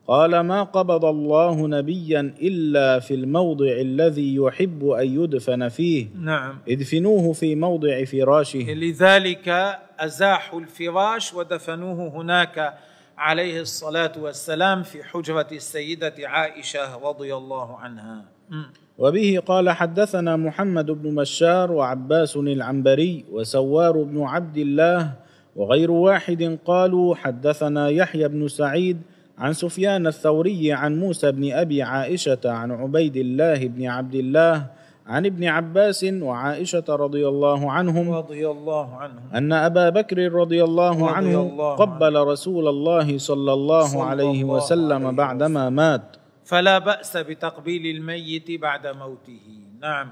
قال 0.08 0.40
ما 0.40 0.62
قبض 0.62 1.04
الله 1.04 1.68
نبيا 1.68 2.34
إلا 2.42 3.00
في 3.00 3.14
الموضع 3.14 3.72
الذي 3.80 4.34
يحب 4.34 4.88
أن 4.88 5.22
يدفن 5.22 5.68
فيه. 5.68 6.06
نعم. 6.20 6.58
ادفنوه 6.68 7.32
في 7.32 7.54
موضع 7.54 8.04
فراشه. 8.04 8.58
لذلك 8.58 9.78
أزاحوا 9.98 10.60
الفراش 10.60 11.34
ودفنوه 11.34 12.08
هناك 12.08 12.74
عليه 13.18 13.60
الصلاة 13.60 14.12
والسلام 14.18 14.82
في 14.82 15.04
حجرة 15.04 15.48
السيدة 15.52 16.14
عائشة 16.24 16.96
رضي 17.08 17.34
الله 17.34 17.76
عنها. 17.76 18.24
م. 18.50 18.62
وبه 18.98 19.42
قال 19.46 19.70
حدثنا 19.70 20.36
محمد 20.36 20.90
بن 20.90 21.14
بشار 21.14 21.72
وعباس 21.72 22.36
العنبري 22.36 23.24
وسوار 23.32 24.02
بن 24.02 24.22
عبد 24.22 24.56
الله 24.56 25.12
وغير 25.56 25.90
واحد 25.90 26.58
قالوا 26.64 27.14
حدثنا 27.14 27.88
يحيى 27.88 28.28
بن 28.28 28.48
سعيد 28.48 29.02
عن 29.38 29.52
سفيان 29.52 30.06
الثوري 30.06 30.72
عن 30.72 31.00
موسى 31.00 31.32
بن 31.32 31.52
أبي 31.52 31.82
عائشة 31.82 32.40
عن 32.44 32.70
عبيد 32.72 33.16
الله 33.16 33.66
بن 33.66 33.86
عبد 33.86 34.14
الله 34.14 34.66
عن 35.06 35.26
ابن 35.26 35.44
عباس 35.44 36.04
وعائشة 36.04 36.84
رضي 36.88 37.28
الله 37.28 37.70
عنهم 37.70 38.10
رضي 38.10 38.48
الله 38.48 38.96
عنهم. 38.96 39.34
أن 39.34 39.52
أبا 39.52 39.88
بكر 39.88 40.32
رضي 40.32 40.64
الله 40.64 40.90
رضي 40.90 41.10
عنه 41.10 41.40
الله 41.40 41.74
قبل 41.74 42.16
رسول 42.16 42.68
الله 42.68 43.18
صلى 43.18 43.52
الله 43.52 43.86
صلى 43.86 44.02
عليه 44.02 44.42
الله 44.42 44.54
وسلم 44.54 45.06
عليه 45.06 45.16
بعدما 45.16 45.70
مات. 45.70 46.16
فلا 46.44 46.78
بأس 46.78 47.16
بتقبيل 47.16 47.96
الميت 47.96 48.50
بعد 48.50 48.86
موته. 48.86 49.46
نعم. 49.80 50.08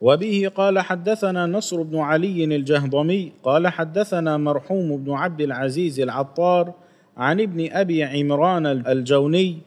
وبه 0.00 0.50
قال 0.54 0.78
حدثنا 0.78 1.46
نصر 1.46 1.82
بن 1.82 1.98
علي 1.98 2.44
الجهضمي 2.44 3.32
قال 3.42 3.68
حدثنا 3.68 4.36
مرحوم 4.36 4.96
بن 4.96 5.12
عبد 5.12 5.40
العزيز 5.40 6.00
العطار 6.00 6.72
عن 7.18 7.40
ابن 7.40 7.72
أبي 7.72 8.04
عمران 8.04 8.66
الجوني 8.66 9.58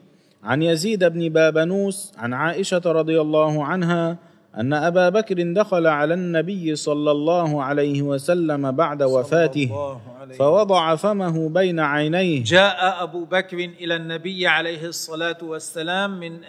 عن 0.44 0.62
يزيد 0.62 1.04
بن 1.04 1.28
بابنوس 1.28 2.12
عن 2.16 2.34
عائشة 2.34 2.82
رضي 2.86 3.20
الله 3.20 3.64
عنها 3.64 4.18
أن 4.56 4.72
أبا 4.72 5.08
بكر 5.08 5.52
دخل 5.52 5.86
على 5.86 6.14
النبي 6.14 6.76
صلى 6.76 7.10
الله 7.10 7.62
عليه 7.62 8.02
وسلم 8.02 8.70
بعد 8.70 9.02
وفاته 9.02 9.98
فوضع 10.38 10.96
فمه 10.96 11.48
بين 11.48 11.80
عينيه. 11.80 12.44
جاء 12.44 13.02
أبو 13.02 13.24
بكر 13.24 13.56
إلى 13.56 13.96
النبي 13.96 14.46
عليه 14.46 14.86
الصلاة 14.86 15.38
والسلام 15.42 16.20
من 16.20 16.40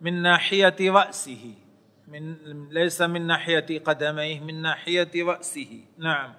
من 0.00 0.22
ناحية 0.22 0.76
رأسه 0.80 1.54
من 2.08 2.34
ليس 2.70 3.02
من 3.02 3.26
ناحية 3.26 3.78
قدميه 3.78 4.40
من 4.40 4.62
ناحية 4.62 5.10
رأسه. 5.16 5.68
نعم. 5.98 6.30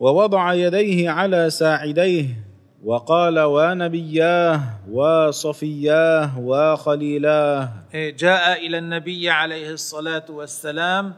ووضع 0.00 0.54
يديه 0.54 1.10
على 1.10 1.50
ساعديه. 1.50 2.51
وقال 2.84 3.38
ونبياه 3.38 4.60
وصفياه 4.90 6.38
وخليلاه 6.38 7.68
إيه، 7.94 8.16
جاء 8.16 8.66
إلى 8.66 8.78
النبي 8.78 9.30
عليه 9.30 9.70
الصلاة 9.70 10.24
والسلام 10.28 11.14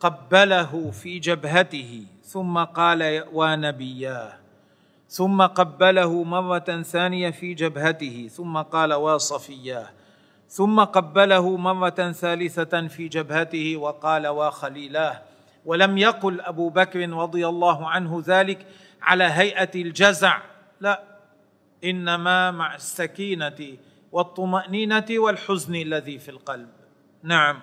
قبله 0.00 0.90
في 0.90 1.18
جبهته 1.18 2.02
ثم 2.22 2.58
قال 2.58 3.24
ونبياه 3.32 4.32
ثم 5.08 5.42
قبله 5.42 6.22
مرة 6.24 6.82
ثانية 6.82 7.30
في 7.30 7.54
جبهته 7.54 8.28
ثم 8.32 8.56
قال 8.58 8.94
وصفياه 8.94 9.86
ثم 10.48 10.80
قبله 10.80 11.56
مرة 11.56 12.12
ثالثة 12.12 12.88
في 12.88 13.08
جبهته 13.08 13.76
وقال 13.76 14.26
وخليلاه 14.26 15.22
ولم 15.64 15.98
يقل 15.98 16.40
أبو 16.40 16.68
بكر 16.68 17.10
رضي 17.10 17.46
الله 17.48 17.88
عنه 17.88 18.22
ذلك 18.26 18.66
على 19.02 19.24
هيئة 19.24 19.70
الجزع. 19.74 20.53
لا. 20.84 21.02
إنما 21.84 22.50
مع 22.50 22.74
السكينة 22.74 23.60
والطمأنينة 24.12 25.04
والحزن 25.10 25.74
الذي 25.74 26.18
في 26.18 26.28
القلب. 26.28 26.68
نعم. 27.22 27.56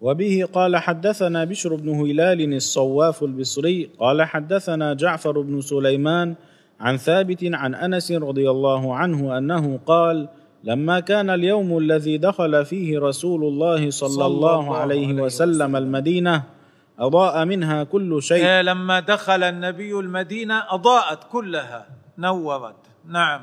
وبه 0.00 0.48
قال 0.52 0.76
حدثنا 0.76 1.44
بشر 1.44 1.74
بن 1.74 1.88
هلال 1.88 2.54
الصواف 2.54 3.22
البصري 3.22 3.90
قال 3.98 4.22
حدثنا 4.22 4.94
جعفر 4.94 5.40
بن 5.40 5.60
سليمان 5.60 6.34
عن 6.80 6.96
ثابت 6.96 7.38
عن 7.42 7.74
أنس 7.74 8.12
رضي 8.12 8.50
الله 8.50 8.94
عنه 8.94 9.38
أنه 9.38 9.78
قال 9.86 10.28
لما 10.64 11.00
كان 11.00 11.30
اليوم 11.30 11.78
الذي 11.78 12.18
دخل 12.18 12.64
فيه 12.64 12.98
رسول 12.98 13.44
الله 13.44 13.90
صلى, 13.90 14.08
صلى 14.08 14.26
الله, 14.26 14.60
الله 14.60 14.76
عليه 14.76 15.06
عليه 15.06 15.22
وسلم, 15.22 15.50
وسلم. 15.50 15.76
المدينة 15.76 16.42
أضاء 16.98 17.44
منها 17.44 17.84
كل 17.84 18.22
شيء. 18.22 18.44
إيه، 18.44 18.62
لما 18.62 19.00
دخل 19.00 19.42
النبي 19.42 19.92
المدينة 19.92 20.74
أضاءت 20.74 21.24
كلها. 21.32 21.86
نورت 22.18 22.76
نعم 23.08 23.40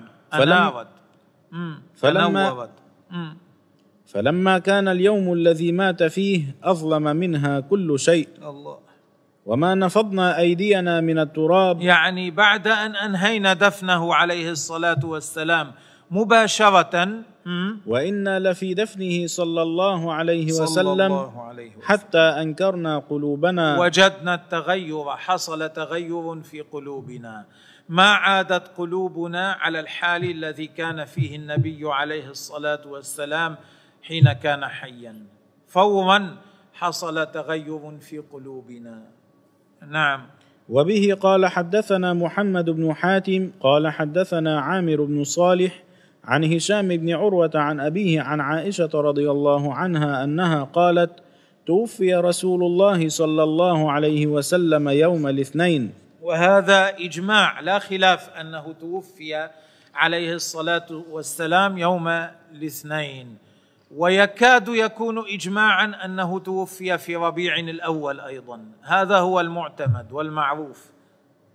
مم، 1.51 1.79
فلما- 1.99 2.49
تنورت 2.49 2.69
مم، 3.11 3.37
فلما 4.07 4.59
كان 4.59 4.87
اليوم 4.87 5.33
الذي 5.33 5.71
مات 5.71 6.03
فيه 6.03 6.55
أظلم 6.63 7.03
منها 7.03 7.59
كل 7.59 7.99
شيء. 7.99 8.27
الله. 8.43 8.77
وما 9.45 9.75
نفضنا 9.75 10.37
أيدينا 10.39 11.01
من 11.01 11.19
التراب. 11.19 11.81
يعني 11.81 12.31
بعد 12.31 12.67
أن 12.67 12.95
أنهينا 12.95 13.53
دفنه 13.53 14.15
عليه 14.15 14.51
الصلاة 14.51 14.99
والسلام 15.05 15.71
مباشرة 16.11 17.07
مم، 17.45 17.77
وإنا 17.87 18.39
لفي 18.39 18.73
دفنه 18.73 19.27
صلى 19.27 19.61
الله 19.61 20.13
عليه 20.13 20.51
صلى 20.51 20.63
وسلم 20.63 20.89
الله 21.01 21.41
عليه 21.41 21.69
وسلم. 21.69 21.81
حتى 21.81 22.17
أنكرنا 22.17 22.99
قلوبنا. 22.99 23.79
وجدنا 23.79 24.33
التغير 24.35 25.05
حصل 25.09 25.69
تغير 25.69 26.41
في 26.41 26.61
قلوبنا. 26.61 27.45
ما 27.89 28.09
عادت 28.09 28.67
قلوبنا 28.77 29.51
على 29.51 29.79
الحال 29.79 30.23
الذي 30.23 30.67
كان 30.67 31.05
فيه 31.05 31.35
النبي 31.35 31.79
عليه 31.83 32.29
الصلاة 32.29 32.87
والسلام 32.87 33.55
حين 34.01 34.33
كان 34.33 34.65
حيا. 34.65 35.15
فورا 35.67 36.37
حصل 36.73 37.31
تغير 37.31 37.97
في 37.99 38.17
قلوبنا. 38.17 39.01
نعم. 39.89 40.21
وبه 40.69 41.17
قال 41.21 41.45
حدثنا 41.45 42.13
محمد 42.13 42.69
بن 42.69 42.93
حاتم 42.93 43.51
قال 43.59 43.87
حدثنا 43.87 44.59
عامر 44.59 45.03
بن 45.03 45.23
صالح 45.23 45.83
عن 46.23 46.43
هشام 46.43 46.87
بن 46.87 47.13
عروة 47.13 47.51
عن 47.55 47.79
أبيه 47.79 48.21
عن 48.21 48.41
عائشة 48.41 48.89
رضي 48.93 49.31
الله 49.31 49.73
عنها 49.73 50.23
أنها 50.23 50.63
قالت 50.63 51.11
توفي 51.65 52.15
رسول 52.15 52.63
الله 52.63 53.09
صلى 53.09 53.43
الله 53.43 53.91
عليه 53.91 54.27
وسلم 54.27 54.89
يوم 54.89 55.27
الاثنين. 55.27 56.04
وهذا 56.25 56.89
إجماع 56.89 57.59
لا 57.59 57.79
خلاف 57.79 58.29
أنه 58.29 58.73
توفي 58.79 59.49
عليه 59.95 60.33
الصلاة 60.33 61.03
والسلام 61.11 61.77
يوم 61.77 62.07
الاثنين. 62.51 63.37
ويكاد 63.95 64.67
يكون 64.67 65.17
اجماعا 65.33 66.05
أنه 66.05 66.39
توفي 66.39 66.97
في 66.97 67.15
ربيع 67.15 67.55
الأول 67.59 68.19
أيضا. 68.19 68.59
هذا 68.81 69.17
هو 69.17 69.39
المعتمد 69.39 70.11
والمعروف. 70.11 70.85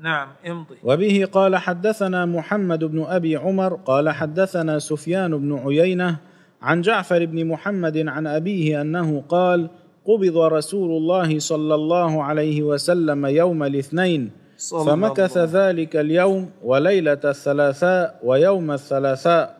نعم 0.00 0.28
امضي. 0.46 0.76
وبه 0.84 1.28
قال 1.32 1.56
حدثنا 1.56 2.26
محمد 2.26 2.84
بن 2.84 3.04
أبي 3.08 3.36
عمر 3.36 3.74
قال 3.74 4.10
حدثنا 4.10 4.78
سفيان 4.78 5.38
بن 5.38 5.58
عيينة 5.58 6.16
عن 6.62 6.80
جعفر 6.80 7.24
بن 7.24 7.44
محمد 7.44 8.08
عن 8.08 8.26
أبيه 8.26 8.80
أنه 8.80 9.24
قال 9.28 9.70
قبض 10.04 10.38
رسول 10.38 10.90
الله 10.90 11.38
صلى 11.38 11.74
الله 11.74 12.24
عليه 12.24 12.62
وسلم 12.62 13.26
يوم 13.26 13.62
الاثنين. 13.62 14.30
صلى 14.60 14.84
فمكث 14.90 15.36
الله. 15.36 15.68
ذلك 15.70 15.96
اليوم 15.96 16.50
وليلة 16.62 17.20
الثلاثاء 17.24 18.20
ويوم 18.22 18.70
الثلاثاء 18.70 19.56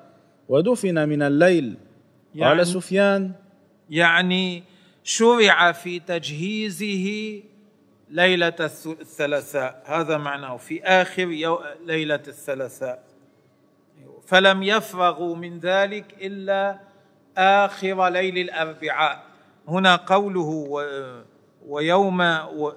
ودفن 0.48 1.08
من 1.08 1.22
الليل. 1.22 1.76
يعني- 2.34 2.58
قال 2.58 2.66
سفيان 2.66 3.32
يعني 3.90 4.62
شرع 5.04 5.72
في 5.72 5.98
تجهيزه 6.00 7.06
ليلة 8.10 8.50
الث- 8.50 8.86
الثلاثاء. 9.00 9.82
هذا 9.86 10.16
معناه 10.16 10.56
في 10.56 10.82
آخر 10.84 11.22
يو... 11.28 11.60
ليلة 11.86 12.20
الثلاثاء. 12.28 13.02
فلم 14.26 14.62
يفرغوا 14.62 15.36
من 15.36 15.58
ذلك 15.58 16.04
إلا 16.20 16.78
آخر 17.38 18.08
ليل 18.08 18.38
الأربعاء. 18.38 19.22
هنا 19.68 19.96
قوله 19.96 20.66
و... 20.68 20.84
ويوم 21.68 22.20
و... 22.56 22.72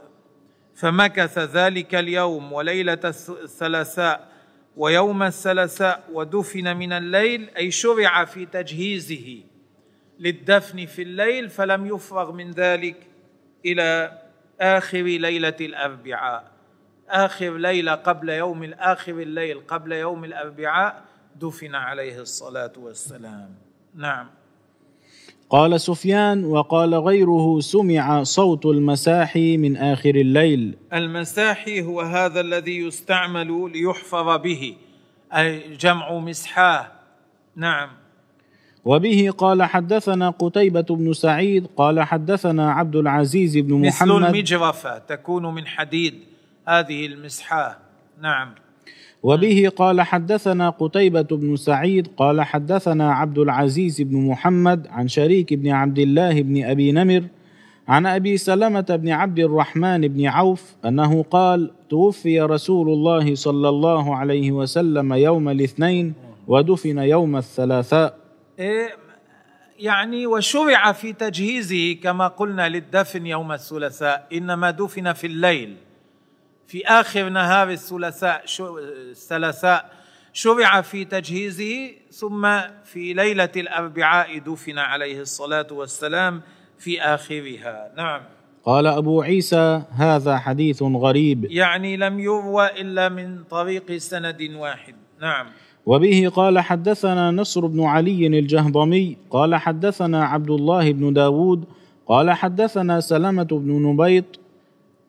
فمكث 0.76 1.38
ذلك 1.40 1.96
اليوم 1.96 2.54
وليلة 2.54 2.96
الث- 2.96 3.30
الثلاثاء 3.44 4.28
ويوم 4.78 5.24
الثلاثاء 5.24 6.04
ودفن 6.14 6.78
من 6.78 6.94
الليل 6.94 7.50
أي 7.58 7.72
شرع 7.72 8.26
في 8.26 8.46
تجهيزه 8.46 9.44
للدفن 10.20 10.86
في 10.86 11.02
الليل 11.02 11.50
فلم 11.50 11.86
يفرغ 11.96 12.32
من 12.32 12.52
ذلك 12.52 12.96
إلى 13.66 14.18
آخر 14.62 15.02
ليلة 15.02 15.56
الأربعاء. 15.62 16.52
آخر 17.10 17.58
ليلة 17.58 17.92
قبل 17.96 18.30
يوم 18.30 18.64
الآخر 18.64 19.12
الليل 19.12 19.60
قبل 19.68 19.92
يوم 19.92 20.26
الأربعاء 20.26 21.04
دفن 21.36 21.76
عليه 21.76 22.20
الصلاة 22.22 22.74
والسلام. 22.78 23.56
نعم. 23.96 24.30
قال 25.54 25.82
سفيان 25.82 26.46
وقال 26.46 26.96
غيره 26.96 27.60
سمع 27.60 28.24
صوت 28.24 28.66
المساحي 28.66 29.58
من 29.58 29.78
آخر 29.78 30.16
الليل. 30.16 30.76
المساحي 30.94 31.82
هو 31.82 32.02
هذا 32.02 32.39
الذي 32.42 32.78
يستعمل 32.78 33.72
ليحفر 33.74 34.38
به 34.38 34.76
أي 35.34 35.78
جمع 35.78 36.20
مسحاه. 36.20 36.92
نعم. 37.56 37.89
وبه 38.86 39.30
قال 39.38 39.63
حدثنا 39.63 40.30
قتيبة 40.30 40.82
بن 40.89 41.13
سعيد 41.13 41.68
قال 41.78 42.02
حدثنا 42.02 42.72
عبد 42.72 42.96
العزيز 42.96 43.58
بن 43.58 43.74
مثل 43.86 44.06
محمد. 44.06 44.24
المجرفة 44.24 44.98
تكون 44.98 45.56
من 45.56 45.68
حديد 45.68 46.13
هذه 46.68 47.06
المسحاة. 47.06 47.78
نعم. 48.22 48.56
وبه 49.24 49.72
قال 49.76 50.02
حدثنا 50.02 50.70
قتيبة 50.70 51.22
بن 51.22 51.56
سعيد 51.56 52.08
قال 52.18 52.42
حدثنا 52.42 53.14
عبد 53.14 53.38
العزيز 53.38 54.02
بن 54.02 54.28
محمد 54.28 54.88
عن 54.88 55.08
شريك 55.08 55.54
بن 55.54 55.70
عبد 55.70 56.00
الله 56.00 56.42
بن 56.42 56.64
أبي 56.64 56.92
نمر 56.92 57.24
عن 57.88 58.06
أبي 58.06 58.38
سلمة 58.38 58.86
بن 58.90 59.10
عبد 59.10 59.40
الرحمن 59.40 60.08
بن 60.08 60.26
عوف 60.26 60.76
أنه 60.86 61.24
قال 61.24 61.72
توفي 61.90 62.42
رسول 62.42 62.90
الله 62.90 63.36
صلى 63.36 63.70
الله 63.70 64.16
عليه 64.16 64.52
وسلم 64.52 65.14
يوم 65.14 65.50
الاثنين 65.50 66.14
ودفن 66.48 66.98
يوم 66.98 67.36
الثلاثاء. 67.38 68.18
إيه، 68.60 68.90
يعني 69.80 70.28
وشرع 70.28 70.92
في 70.92 71.14
تجهيزه 71.14 71.94
كما 71.94 72.28
قلنا 72.28 72.70
للدفن 72.70 73.26
يوم 73.26 73.52
الثلاثاء 73.52 74.28
إنما 74.34 74.72
دفن 74.72 75.14
في 75.14 75.28
الليل. 75.28 75.76
في 76.67 76.86
آخر 76.88 77.30
نهار 77.30 77.69
الثلاثاء 77.71 78.41
شو- 78.45 78.78
الثلاثاء 79.12 79.89
شرع 80.34 80.82
في 80.82 81.06
تجهيزه 81.06 81.91
ثم 82.12 82.47
في 82.86 83.13
ليلة 83.13 83.49
الأربعاء 83.56 84.38
دفن 84.39 84.78
عليه 84.80 85.21
الصلاة 85.21 85.67
والسلام 85.71 86.41
في 86.78 87.02
آخرها. 87.02 87.91
نعم. 87.97 88.21
قال 88.65 88.88
أبو 88.88 89.21
عيسى 89.21 89.82
هذا 89.91 90.38
حديث 90.38 90.84
غريب. 90.84 91.45
يعني 91.52 91.97
لم 91.97 92.19
يروى 92.19 92.65
إلا 92.82 93.10
من 93.10 93.43
طريق 93.43 93.91
سند 93.97 94.41
واحد. 94.56 94.95
نعم. 95.21 95.45
وبه 95.86 96.32
قال 96.36 96.60
حدثنا 96.60 97.32
نصر 97.32 97.65
بن 97.67 97.84
علي 97.84 98.28
الجهضمي 98.28 99.17
قال 99.30 99.56
حدثنا 99.56 100.26
عبد 100.26 100.49
الله 100.49 100.91
بن 100.91 101.13
داود 101.13 101.63
قال 102.08 102.32
حدثنا 102.32 102.99
سلمة 102.99 103.43
بن 103.43 103.71
نبيط 103.88 104.26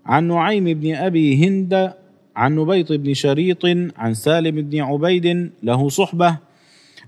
عن 0.06 0.24
نعيم 0.24 0.64
بن 0.64 0.94
أبي 0.94 1.46
هند 1.46 1.92
عن 2.36 2.54
نبيط 2.54 2.92
بن 2.92 3.14
شريط 3.14 3.64
عن 3.96 4.14
سالم 4.14 4.62
بن 4.70 4.80
عبيد 4.80 5.50
له 5.62 5.88
صحبة 5.88 6.38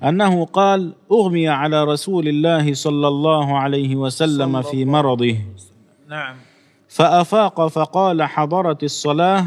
أنه 0.02 0.44
قال 0.44 0.92
أغمي 1.12 1.48
على 1.48 1.84
رسول 1.84 2.28
الله 2.28 2.74
صلى 2.74 3.08
الله 3.08 3.58
عليه 3.58 3.96
وسلم 3.96 4.62
في 4.62 4.84
مرضه. 4.84 5.36
نعم. 6.08 6.36
فأفاق 6.88 7.66
فقال 7.66 8.22
حضرت 8.22 8.84
الصلاة؟ 8.84 9.46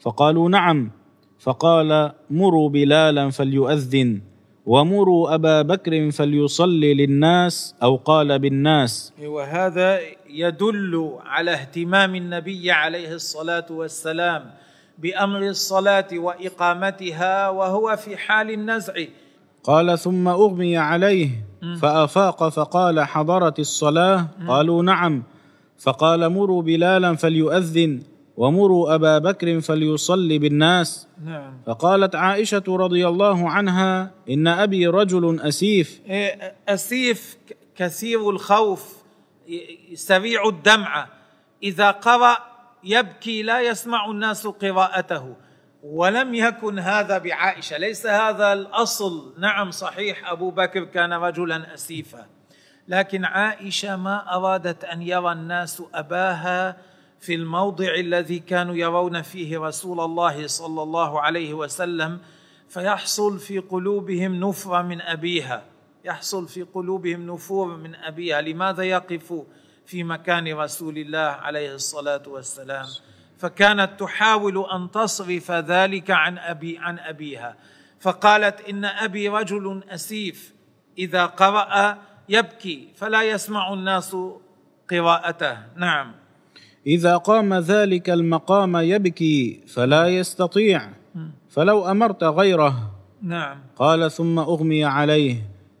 فقالوا 0.00 0.48
نعم. 0.48 0.90
فقال 1.38 2.12
مروا 2.30 2.68
بلالا 2.68 3.30
فليؤذن. 3.30 4.20
ومروا 4.66 5.34
أبا 5.34 5.62
بكر 5.62 6.10
فليصلي 6.10 6.94
للناس 6.94 7.74
أو 7.82 7.96
قال 7.96 8.38
بالناس. 8.38 9.12
وهذا 9.22 10.00
يدل 10.30 11.18
على 11.26 11.52
اهتمام 11.52 12.14
النبي 12.14 12.70
عليه 12.70 13.14
الصلاة 13.14 13.66
والسلام 13.70 14.50
بأمر 14.98 15.42
الصلاة 15.48 16.08
وإقامتها 16.12 17.48
وهو 17.48 17.96
في 17.96 18.16
حال 18.16 18.50
النزع. 18.50 18.94
قال 19.64 19.98
ثم 19.98 20.28
أغمي 20.28 20.76
عليه 20.76 21.30
فأفاق 21.82 22.48
فقال 22.48 23.00
حضرت 23.00 23.58
الصلاة؟ 23.58 24.26
قالوا 24.48 24.82
نعم. 24.82 25.22
فقال 25.78 26.28
مروا 26.28 26.62
بلالا 26.62 27.16
فليؤذن. 27.16 28.02
ومروا 28.36 28.94
أبا 28.94 29.18
بكر 29.18 29.60
فليصلي 29.60 30.38
بالناس. 30.38 31.08
نعم. 31.24 31.62
فقالت 31.66 32.14
عائشة 32.14 32.62
رضي 32.68 33.08
الله 33.08 33.50
عنها 33.50 34.10
إن 34.30 34.48
أبي 34.48 34.86
رجل 34.86 35.40
أسيف. 35.40 36.00
إيه، 36.06 36.54
أسيف 36.68 37.36
كثير 37.76 38.30
الخوف 38.30 38.96
سريع 39.94 40.48
الدمعه 40.48 41.08
إذا 41.62 41.90
قرأ 41.90 42.36
يبكي 42.84 43.42
لا 43.42 43.60
يسمع 43.60 44.10
الناس 44.10 44.46
قراءته. 44.46 45.36
ولم 45.82 46.34
يكن 46.34 46.78
هذا 46.78 47.18
بعائشة. 47.18 47.78
ليس 47.78 48.06
هذا 48.06 48.52
الأصل. 48.52 49.34
نعم 49.38 49.70
صحيح 49.70 50.30
أبو 50.30 50.50
بكر 50.50 50.84
كان 50.84 51.12
رجلا 51.12 51.74
اسيفا. 51.74 52.26
لكن 52.88 53.24
عائشة 53.24 53.96
ما 53.96 54.36
أرادت 54.36 54.84
أن 54.84 55.02
يرى 55.02 55.32
الناس 55.32 55.82
أباها 55.94 56.76
في 57.20 57.34
الموضع 57.34 57.94
الذي 57.94 58.38
كانوا 58.38 58.74
يرون 58.74 59.22
فيه 59.22 59.58
رسول 59.58 60.00
الله 60.00 60.46
صلى 60.46 60.82
الله 60.82 61.20
عليه 61.20 61.54
وسلم 61.54 62.20
فيحصل 62.68 63.38
في 63.38 63.58
قلوبهم 63.58 64.40
نفره 64.40 64.82
من 64.82 65.00
أبيها. 65.00 65.64
يحصل 66.04 66.48
في 66.48 66.62
قلوبهم 66.62 67.26
نفور 67.30 67.76
من 67.76 67.94
أبيها. 67.94 68.40
لماذا 68.40 68.82
يقف 68.82 69.42
في 69.86 70.04
مكان 70.04 70.52
رسول 70.52 70.98
الله 70.98 71.18
عليه 71.18 71.74
الصلاة 71.74 72.22
والسلام؟ 72.26 72.86
فكانت 73.38 74.00
تحاول 74.00 74.70
أن 74.70 74.90
تصرف 74.90 75.50
ذلك 75.50 76.10
عن 76.10 76.38
أبي 76.38 76.78
عن 76.78 76.98
أبيها. 76.98 77.56
فقالت 78.00 78.60
إن 78.60 78.84
أبي 78.84 79.28
رجل 79.28 79.82
أسيف 79.88 80.54
إذا 80.98 81.26
قرأ 81.26 81.98
يبكي 82.28 82.88
فلا 82.96 83.22
يسمع 83.22 83.72
الناس 83.72 84.16
قراءته. 84.90 85.58
نعم. 85.76 86.19
إذا 86.86 87.16
قام 87.16 87.54
ذلك 87.54 88.10
المقام 88.10 88.76
يبكي 88.76 89.60
فلا 89.66 90.08
يستطيع. 90.08 90.88
فلو 91.48 91.90
أمرت 91.90 92.24
غيره. 92.24 92.90
نعم. 93.22 93.58
قال 93.76 94.10
ثم 94.10 94.38
أغمي 94.38 94.84
عليه. 94.84 95.36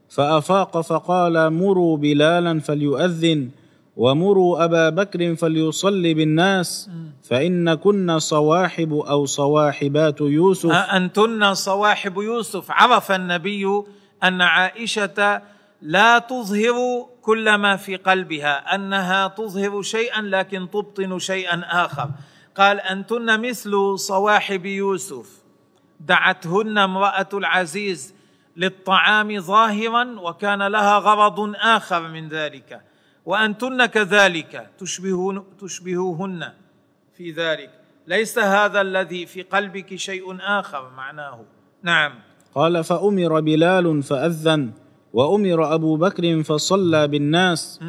فأفاق 0.08 0.80
فقال 0.80 1.52
مروا 1.52 1.96
بلالا 1.96 2.60
فليؤذن 2.60 3.48
ومروا 3.96 4.64
أبا 4.64 4.88
بكر 4.90 5.36
فليصلي 5.36 6.14
بالناس. 6.14 6.90
فإن 7.22 7.74
كن 7.74 8.18
صواحب 8.18 8.92
أو 8.92 9.26
صواحبات 9.26 10.20
يوسف. 10.20 10.70
أنتن 10.70 11.54
صواحب 11.54 12.16
يوسف. 12.16 12.70
عرف 12.70 13.12
النبي 13.12 13.82
أن 14.24 14.42
عائشة 14.42 15.42
لا 15.82 16.18
تظهر 16.18 17.06
كل 17.22 17.54
ما 17.54 17.76
في 17.76 17.96
قلبها 17.96 18.74
أنها 18.74 19.28
تظهر 19.28 19.82
شيئا 19.82 20.22
لكن 20.22 20.70
تبطن 20.70 21.18
شيئا 21.18 21.84
آخر. 21.84 22.10
قال 22.56 22.80
أنتن 22.80 23.40
مثل 23.40 23.98
صواحب 23.98 24.66
يوسف. 24.66 25.42
دعتهن 26.00 26.78
امرأة 26.78 27.28
العزيز 27.34 28.14
للطعام 28.56 29.40
ظاهرا 29.40 30.20
وكان 30.20 30.62
لها 30.62 30.98
غرض 30.98 31.54
آخر 31.56 32.08
من 32.08 32.28
ذلك. 32.28 32.80
وأنتن 33.26 33.86
كذلك 33.86 34.70
تشبهون 34.78 35.44
تشبهوهن 35.60 36.52
في 37.16 37.30
ذلك. 37.30 37.70
ليس 38.06 38.38
هذا 38.38 38.80
الذي 38.80 39.26
في 39.26 39.42
قلبك 39.42 39.96
شيء 39.96 40.36
آخر 40.40 40.90
معناه. 40.96 41.44
نعم. 41.82 42.12
قال 42.54 42.84
فأمر 42.84 43.40
بلال 43.40 44.02
فأذن. 44.02 44.72
وأمر 45.12 45.74
أبو 45.74 45.96
بكر 45.96 46.42
فصلى 46.42 47.08
بالناس. 47.08 47.80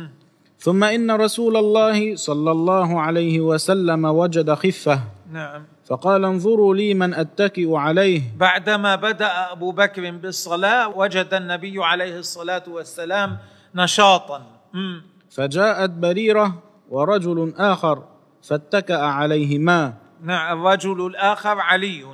ثم 0.60 0.84
إن 0.84 1.12
رسول 1.12 1.58
الله 1.58 2.16
صلى 2.16 2.52
الله 2.52 3.02
عليه 3.02 3.40
وسلم 3.40 4.06
وجد 4.06 4.54
خفة. 4.54 5.00
نعم. 5.32 5.64
فقال 5.86 6.26
انظروا 6.26 6.76
لي 6.76 6.94
من 6.94 7.14
أتكئ 7.14 7.76
عليه. 7.76 8.22
بعدما 8.38 8.96
بدأ 8.96 9.52
أبو 9.52 9.72
بكر 9.72 10.12
بالصلاة 10.12 10.98
وجد 10.98 11.34
النبي 11.34 11.84
عليه 11.84 12.20
الصلاة 12.20 12.64
والسلام 12.68 13.38
نشاطا. 13.76 14.42
مم. 14.74 15.02
فجاءت 15.30 15.90
بريرة 15.90 16.54
ورجل 16.90 17.54
آخر 17.58 18.04
فاتكأ 18.42 19.02
عليهما. 19.02 19.94
نعم 20.24 20.60
الرجل 20.60 21.06
الآخر 21.06 21.60
علي. 21.60 22.06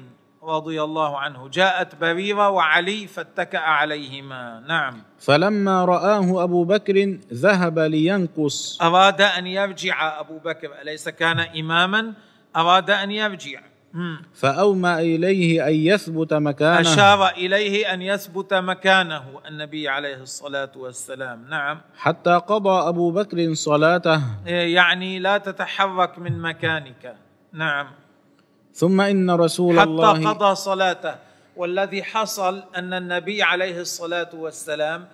رضي 0.47 0.83
الله 0.83 1.19
عنه. 1.19 1.49
جاءت 1.49 1.95
بريرة 1.95 2.49
وعلي 2.49 3.07
فاتكأ 3.07 3.59
عليهما. 3.59 4.63
نعم. 4.67 5.01
فلما 5.19 5.85
رآه 5.85 6.43
أبو 6.43 6.63
بكر 6.63 7.17
ذهب 7.33 7.79
لينكص 7.79 8.81
أراد 8.81 9.21
أن 9.21 9.47
يرجع 9.47 10.19
أبو 10.19 10.37
بكر 10.37 10.81
أليس 10.81 11.09
كان 11.09 11.39
إماما؟ 11.39 12.13
أراد 12.55 12.89
أن 12.89 13.11
يرجع. 13.11 13.59
مم. 13.93 14.21
فاومى 14.33 14.93
إليه 14.93 15.67
أن 15.67 15.73
يثبت 15.73 16.33
مكانه. 16.33 16.81
أشار 16.81 17.29
إليه 17.29 17.93
أن 17.93 18.01
يثبت 18.01 18.53
مكانه 18.53 19.23
النبي 19.47 19.89
عليه 19.89 20.21
الصلاة 20.21 20.71
والسلام. 20.75 21.45
نعم. 21.49 21.81
حتى 21.97 22.33
قضى 22.47 22.89
أبو 22.89 23.11
بكر 23.11 23.53
صلاته. 23.53 24.21
إيه، 24.47 24.75
يعني 24.75 25.19
لا 25.19 25.37
تتحرك 25.37 26.19
من 26.19 26.41
مكانك. 26.41 27.15
نعم. 27.53 27.87
ثم 28.77 29.01
إن 29.01 29.31
رسول 29.31 29.79
حتى 29.79 29.89
الله 29.89 30.29
قضى 30.33 30.55
صلاته. 30.55 31.15
والذي 31.55 32.03
حصل 32.03 32.63
أن 32.75 32.93
النبي 32.93 33.43
عليه 33.43 33.81
الصلاة 33.81 34.29
والسلام 34.33 35.07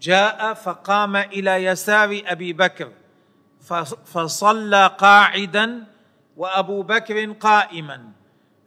جاء 0.00 0.54
فقام 0.54 1.16
إلى 1.16 1.64
يسار 1.64 2.22
أبي 2.26 2.52
بكر 2.52 2.88
فص- 3.60 3.98
فصلى 4.06 4.86
قاعدا 4.98 5.84
وأبو 6.36 6.82
بكر 6.82 7.32
قائما. 7.32 7.98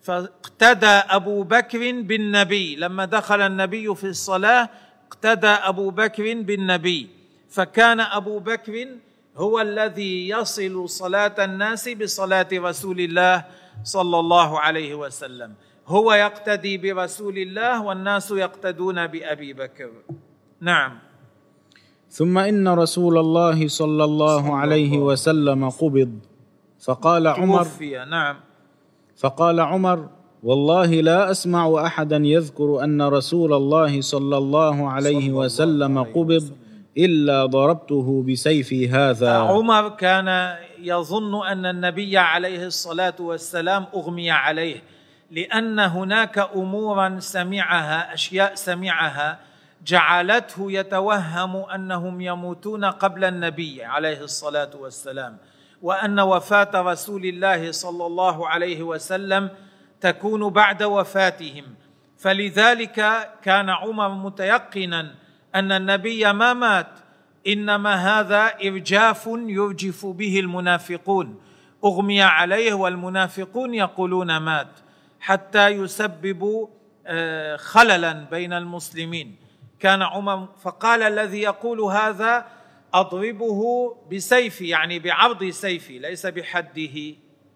فاقتدى 0.01 0.95
أبو 1.15 1.43
بكر 1.43 2.01
بالنبي. 2.01 2.75
لما 2.75 3.05
دخل 3.05 3.41
النبي 3.41 3.95
في 3.95 4.07
الصلاة 4.07 4.69
اقتدى 5.07 5.47
أبو 5.47 5.89
بكر 5.89 6.23
بالنبي. 6.41 7.07
فكان 7.49 7.99
أبو 7.99 8.39
بكر 8.39 8.87
هو 9.37 9.61
الذي 9.61 10.29
يصل 10.29 10.89
صلاة 10.89 11.35
الناس 11.39 11.89
بصلاة 11.89 12.47
رسول 12.53 12.99
الله 12.99 13.60
صلى 13.83 14.19
الله 14.19 14.59
عليه 14.59 14.95
وسلم. 14.95 15.53
هو 15.87 16.13
يقتدي 16.13 16.77
برسول 16.77 17.37
الله 17.37 17.81
والناس 17.81 18.31
يقتدون 18.31 19.07
بأبي 19.07 19.53
بكر. 19.53 19.89
نعم. 20.61 20.91
ثم 22.09 22.37
إن 22.37 22.67
رسول 22.67 23.17
الله 23.17 23.67
صلى 23.67 24.03
الله 24.03 24.55
عليه 24.55 24.99
وسلم 24.99 25.69
قبض. 25.69 26.11
فقال 26.81 27.27
عمر 27.27 27.67
نعم. 28.09 28.35
فقال 29.17 29.59
عمر 29.59 30.09
والله 30.43 30.85
لا 31.01 31.31
أسمع 31.31 31.85
أحدا 31.85 32.17
يذكر 32.17 32.83
أن 32.83 33.01
رسول 33.01 33.53
الله 33.53 34.01
صلى 34.01 34.37
الله 34.37 34.89
عليه 34.89 35.31
وسلم 35.31 36.03
قبض 36.03 36.51
إلا 36.97 37.45
ضربته 37.45 38.23
بسيفي 38.27 38.89
هذا. 38.89 39.31
عمر 39.31 39.89
كان 39.89 40.27
يظن 40.81 41.47
أن 41.47 41.65
النبي 41.65 42.17
عليه 42.17 42.65
الصلاة 42.65 43.15
والسلام 43.19 43.85
أغمي 43.95 44.31
عليه 44.31 44.83
لأن 45.31 45.79
هناك 45.79 46.37
أمورا 46.55 47.19
سمعها 47.19 48.13
أشياء 48.13 48.55
سمعها 48.55 49.39
جعلته 49.85 50.71
يتوهم 50.71 51.55
أنهم 51.55 52.21
يموتون 52.21 52.85
قبل 52.85 53.23
النبي 53.25 53.83
عليه 53.83 54.21
الصلاة 54.21 54.69
والسلام 54.75 55.37
وأن 55.81 56.19
وفاة 56.19 56.71
رسول 56.75 57.25
الله 57.25 57.71
صلى 57.71 58.05
الله 58.05 58.47
عليه 58.47 58.83
وسلم 58.83 59.49
تكون 60.01 60.49
بعد 60.49 60.83
وفاتهم. 60.83 61.63
فلذلك 62.17 63.29
كان 63.43 63.69
عمر 63.69 64.09
متيقنا 64.09 65.15
أن 65.55 65.71
النبي 65.71 66.33
ما 66.33 66.53
مات 66.53 67.00
إنما 67.47 67.93
هذا 67.95 68.53
إرجاف 68.67 69.29
يرجف 69.47 70.05
به 70.05 70.39
المنافقون. 70.39 71.39
أغمي 71.85 72.21
عليه 72.21 72.73
والمنافقون 72.73 73.73
يقولون 73.73 74.37
مات 74.37 74.79
حتى 75.19 75.67
يسببوا 75.67 76.67
آه، 77.07 77.55
خللا 77.55 78.13
بين 78.31 78.53
المسلمين. 78.53 79.35
كان 79.79 80.01
عمر 80.01 80.47
فقال 80.61 81.01
الذي 81.01 81.41
يقول 81.41 81.79
هذا 81.79 82.45
أضربه 82.93 83.95
بسيفي 84.11 84.67
يعني 84.67 84.99
بعرض 84.99 85.43
سيفي 85.43 85.99
ليس 85.99 86.25
بحده. 86.25 87.15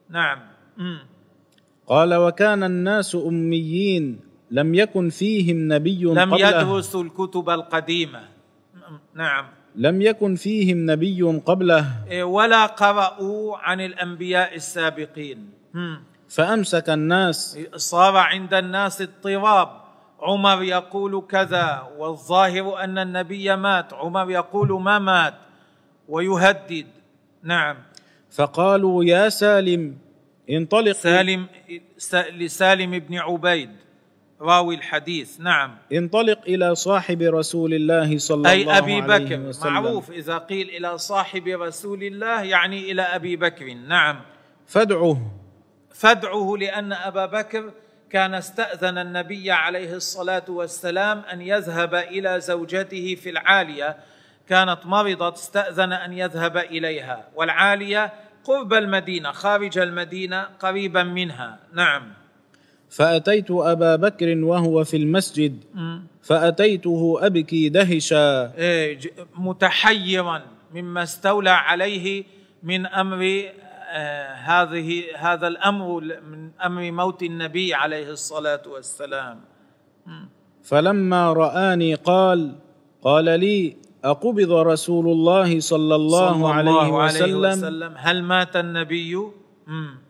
نعم. 0.09 0.39
قال 1.87 2.13
وكان 2.15 2.63
الناس 2.63 3.15
أميين 3.15 4.19
لم 4.51 4.75
يكن 4.75 5.09
فيهم 5.09 5.73
نبي 5.73 6.03
لم 6.03 6.33
يدرسوا 6.33 7.03
الكتب 7.03 7.49
القديمة. 7.49 8.23
نعم. 9.13 9.45
لم 9.77 10.01
يكن 10.01 10.35
فيهم 10.35 10.91
نبي 10.91 11.21
قبله. 11.21 11.85
إيه، 12.09 12.23
ولا 12.23 12.65
قرأوا 12.65 13.57
عن 13.57 13.81
الأنبياء 13.81 14.55
السابقين. 14.55 15.49
هم. 15.75 16.03
فأمسك 16.29 16.89
الناس. 16.89 17.59
صار 17.75 18.17
عند 18.17 18.53
الناس 18.53 19.01
اضطراب. 19.01 19.69
عمر 20.19 20.63
يقول 20.63 21.25
كذا 21.29 21.89
والظاهر 21.97 22.83
أن 22.83 22.97
النبي 22.97 23.55
مات. 23.55 23.93
عمر 23.93 24.31
يقول 24.31 24.81
ما 24.81 24.99
مات 24.99 25.33
ويهدد. 26.09 26.85
نعم. 27.43 27.77
فقالوا 28.31 29.03
يا 29.03 29.29
سالم 29.29 29.97
انطلق. 30.49 30.91
سالم 30.91 31.47
س- 31.97 32.15
لسالم 32.15 32.99
بن 32.99 33.17
عبيد. 33.17 33.69
راوي 34.41 34.75
الحديث. 34.75 35.39
نعم. 35.39 35.75
انطلق 35.93 36.39
إلى 36.47 36.75
صاحب 36.75 37.21
رسول 37.21 37.73
الله 37.73 38.17
صلى 38.17 38.49
أي 38.49 38.61
الله 38.61 38.77
أبي 38.77 39.01
عليه 39.01 39.25
بكر. 39.25 39.39
وسلم. 39.39 39.73
معروف 39.73 40.11
إذا 40.11 40.37
قيل 40.37 40.69
إلى 40.69 40.97
صاحب 40.97 41.47
رسول 41.47 42.03
الله 42.03 42.43
يعني 42.43 42.91
إلى 42.91 43.01
أبي 43.01 43.35
بكر. 43.35 43.73
نعم. 43.73 44.21
فادعه 44.67 45.31
فادعه 45.93 46.55
لأن 46.59 46.93
أبا 46.93 47.25
بكر 47.25 47.71
كان 48.09 48.33
استأذن 48.33 48.97
النبي 48.97 49.51
عليه 49.51 49.93
الصلاة 49.93 50.45
والسلام 50.49 51.19
أن 51.33 51.41
يذهب 51.41 51.95
إلى 51.95 52.39
زوجته 52.39 53.15
في 53.15 53.29
العالية. 53.29 53.97
كانت 54.49 54.79
مرضت 54.85 55.33
استأذن 55.33 55.93
أن 55.93 56.13
يذهب 56.13 56.57
إليها. 56.57 57.27
والعالية 57.35 58.13
قرب 58.43 58.73
المدينة 58.73 59.31
خارج 59.31 59.77
المدينة 59.77 60.43
قريبا 60.59 61.03
منها. 61.03 61.59
نعم. 61.73 62.13
فأتيت 62.89 63.51
أبا 63.51 63.95
بكر 63.95 64.37
وهو 64.43 64.83
في 64.83 64.97
المسجد. 64.97 65.63
فأتيته 66.21 67.17
أبكي 67.21 67.69
دهشا. 67.69 68.53
إيه، 68.57 68.99
متحيرا 69.37 70.41
مما 70.73 71.03
استولى 71.03 71.49
عليه 71.49 72.23
من 72.63 72.85
أمر 72.85 73.43
آه، 73.95 74.33
هذه 74.33 75.03
هذا 75.17 75.47
الأمر 75.47 76.01
من 76.01 76.51
أمر 76.65 76.91
موت 76.91 77.23
النبي 77.23 77.73
عليه 77.73 78.09
الصلاة 78.09 78.61
والسلام. 78.67 79.39
فلما 80.63 81.33
رآني 81.33 81.95
قال 81.95 82.55
قال 83.01 83.39
لي 83.39 83.77
أقبض 84.03 84.51
رسول 84.51 85.07
الله 85.07 85.59
صلى 85.59 85.95
الله, 85.95 86.33
صلى 86.33 86.47
عليه, 86.47 86.61
الله 86.61 86.89
وسلم, 86.93 87.45
عليه 87.45 87.51
وسلم 87.53 87.93
هل 87.97 88.23
مات 88.23 88.55
النبي. 88.55 89.17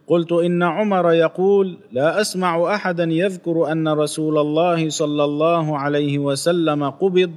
قلت 0.07 0.31
إن 0.31 0.63
عمر 0.63 1.11
يقول 1.11 1.77
لا 1.91 2.21
أسمع 2.21 2.75
أحدا 2.75 3.03
يذكر 3.03 3.71
أن 3.71 3.87
رسول 3.87 4.37
الله 4.37 4.89
صلى 4.89 5.23
الله 5.23 5.79
عليه 5.79 6.19
وسلم 6.19 6.89
قبض 6.89 7.31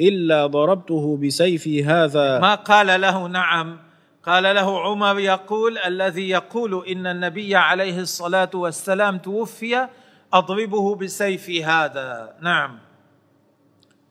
إلا 0.00 0.46
ضربته 0.46 1.16
بسيفي 1.16 1.84
هذا. 1.84 2.38
ما 2.40 2.54
قال 2.54 3.00
له؟ 3.00 3.26
نعم. 3.28 3.78
قال 4.22 4.42
له 4.42 4.80
عمر 4.80 5.18
يقول 5.18 5.78
الذي 5.78 6.28
يقول 6.28 6.86
إن 6.86 7.06
النبي 7.06 7.56
عليه 7.56 8.00
الصلاة 8.00 8.50
والسلام 8.54 9.18
توفي 9.18 9.88
أضربه 10.32 10.94
بسيفي 10.94 11.64
هذا. 11.64 12.34
نعم. 12.42 12.78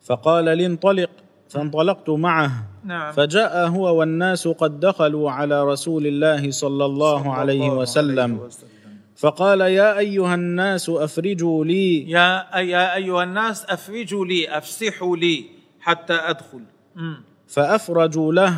فقال 0.06 0.46
لي 0.58 0.66
انطلق 0.66 1.10
فانطلقت 1.52 2.10
معه. 2.10 2.52
نعم. 2.86 3.12
فجاء 3.12 3.68
هو 3.68 3.96
والناس 4.00 4.48
قد 4.48 4.80
دخلوا 4.80 5.32
على 5.32 5.64
رسول 5.64 6.08
الله 6.08 6.52
صلى 6.52 6.86
الله 6.86 7.34
عليه 7.34 7.68
الله 7.68 7.78
وسلم. 7.78 8.36
عليه 8.36 8.46
وسلم. 8.46 8.70
فقال 9.16 9.62
يا 9.62 9.98
أيها 9.98 10.36
الناس 10.36 10.90
أفرجوا 10.90 11.66
لي. 11.66 12.10
يا 12.12 12.46
يا 12.60 12.96
أيها 12.96 13.24
الناس 13.24 13.66
أفرجوا 13.66 14.26
لي 14.26 14.58
أفسحوا 14.58 15.18
لي 15.18 15.46
حتى 15.80 16.14
أدخل. 16.14 16.64
مم. 16.96 17.24
فأفرجوا 17.48 18.34
له. 18.34 18.56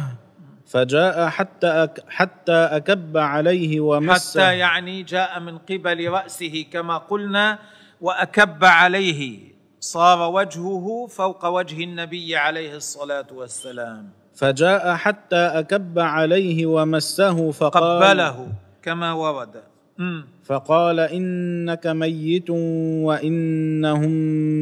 فجاء 0.67 1.27
حتى 1.29 1.67
أك 1.67 2.03
حتى 2.09 2.51
أكب 2.51 3.17
عليه 3.17 3.79
ومس 3.79 4.37
حتى 4.37 4.57
يعني 4.57 5.03
جاء 5.03 5.39
من 5.39 5.57
قبل 5.57 6.09
رأسه 6.09 6.65
كما 6.71 6.97
قلنا 6.97 7.59
وأكب 8.01 8.65
عليه. 8.65 9.52
صار 9.83 10.31
وجهه 10.31 11.07
فوق 11.07 11.45
وجه 11.45 11.83
النبي 11.83 12.35
عليه 12.35 12.75
الصلاة 12.75 13.27
والسلام 13.35 14.09
فجاء 14.35 14.95
حتى 14.95 15.35
أكب 15.35 15.99
عليه 15.99 16.65
ومسه 16.65 17.51
فقال 17.51 18.03
قبله 18.03 18.47
كما 18.81 19.13
ورد. 19.13 19.63
فقال 20.43 20.99
إنك 20.99 21.87
ميت 21.87 22.49
وإنهم 23.07 24.11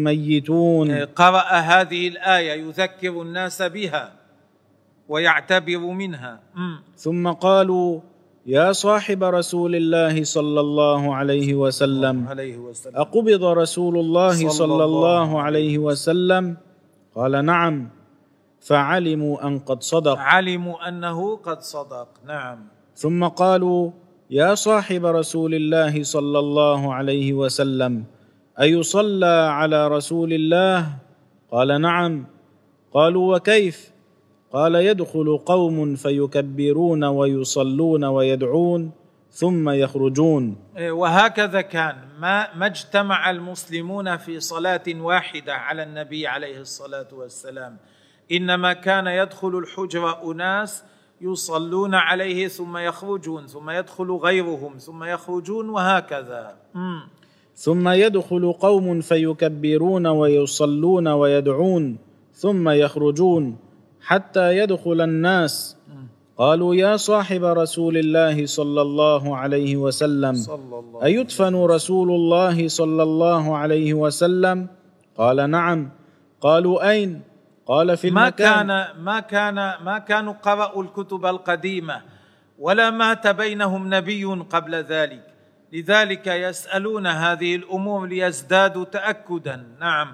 ميتون 0.03 1.05
قرأ 1.05 1.49
هذه 1.53 2.07
الآية 2.07 2.53
يذكر 2.65 3.21
الناس 3.21 3.61
بها 3.61 4.11
ويعتبر 5.09 5.77
منها. 5.77 6.39
ثم 6.97 7.31
قالوا 7.31 7.99
يا 8.45 8.71
صاحب 8.71 9.23
رسول 9.23 9.75
الله 9.75 10.23
صلى 10.23 10.59
الله 10.59 11.15
عليه 11.15 11.53
وسلم. 11.53 12.25
أقبض 12.95 13.43
رسول 13.43 13.95
الله 13.97 14.49
صلى 14.49 14.83
الله 14.83 15.41
عليه 15.41 15.77
وسلم. 15.77 16.57
قال 17.15 17.45
نعم 17.45 17.89
فعلموا 18.61 19.47
أن 19.47 19.59
قد 19.59 19.83
صدق. 19.83 20.17
علموا 20.17 20.87
أنه 20.89 21.35
قد 21.35 21.61
صدق. 21.61 22.07
نعم. 22.25 22.57
ثم 22.95 23.27
قالوا 23.27 23.91
يا 24.29 24.55
صاحب 24.55 25.05
رسول 25.05 25.53
الله 25.55 26.03
صلى 26.03 26.39
الله 26.39 26.93
عليه 26.93 27.33
وسلم 27.33 28.03
أيصلى 28.61 29.35
على 29.51 29.87
رسول 29.87 30.33
الله؟ 30.33 30.85
قال 31.51 31.81
نعم. 31.81 32.25
قالوا 32.93 33.35
وكيف؟ 33.35 33.91
قال 34.53 34.75
يدخل 34.75 35.37
قوم 35.45 35.95
فيكبرون 35.95 37.03
ويصلون 37.03 38.03
ويدعون 38.03 38.91
ثم 39.31 39.69
يخرجون. 39.69 40.55
إيه، 40.77 40.91
وهكذا 40.91 41.61
كان. 41.61 41.95
ما 42.19 42.55
ما 42.55 42.65
اجتمع 42.65 43.29
المسلمون 43.29 44.17
في 44.17 44.39
صلاة 44.39 44.83
واحدة 44.95 45.53
على 45.53 45.83
النبي 45.83 46.27
عليه 46.27 46.59
الصلاة 46.61 47.07
والسلام. 47.13 47.77
إنما 48.31 48.73
كان 48.73 49.07
يدخل 49.07 49.57
الحجرة 49.57 50.31
أناس 50.31 50.83
يصلون 51.21 51.95
عليه 51.95 52.47
ثم 52.47 52.77
يخرجون 52.77 53.47
ثم 53.47 53.69
يدخل 53.69 54.11
غيرهم 54.11 54.77
ثم 54.77 55.03
يخرجون 55.03 55.69
وهكذا. 55.69 56.55
مم. 56.75 57.01
ثم 57.55 57.89
يدخل 57.89 58.53
قوم 58.53 59.01
فيكبرون 59.01 60.07
ويصلون 60.07 61.07
ويدعون 61.07 61.97
ثم 62.33 62.69
يخرجون. 62.69 63.70
حتى 64.01 64.57
يدخل 64.57 65.01
الناس. 65.01 65.77
قالوا 66.37 66.75
يا 66.75 66.97
صاحب 66.97 67.43
رسول 67.43 67.97
الله 67.97 68.45
صلى 68.45 68.81
الله 68.81 69.37
عليه 69.37 69.77
وسلم 69.77 70.35
الله 70.49 71.05
أيدفن 71.05 71.55
رسول 71.55 72.09
الله 72.09 72.67
صلى 72.67 73.03
الله 73.03 73.57
عليه 73.57 73.93
وسلم؟ 73.93 74.67
قال 75.17 75.49
نعم. 75.49 75.89
قالوا 76.41 76.89
أين؟ 76.89 77.21
قال 77.65 77.97
في 77.97 78.11
ما 78.11 78.33
المكان. 78.33 78.67
كان 78.67 79.03
ما 79.03 79.19
كان 79.19 79.55
ما 79.85 79.97
كانوا 79.99 80.33
قرأوا 80.33 80.83
الكتب 80.83 81.25
القديمة 81.25 82.01
ولا 82.59 82.89
مات 82.89 83.27
بينهم 83.27 83.93
نبي 83.93 84.25
قبل 84.25 84.75
ذلك. 84.75 85.23
لذلك 85.73 86.27
يسألون 86.27 87.07
هذه 87.07 87.55
الأمور 87.55 88.07
ليزدادوا 88.07 88.85
تأكدا. 88.85 89.77
نعم. 89.79 90.13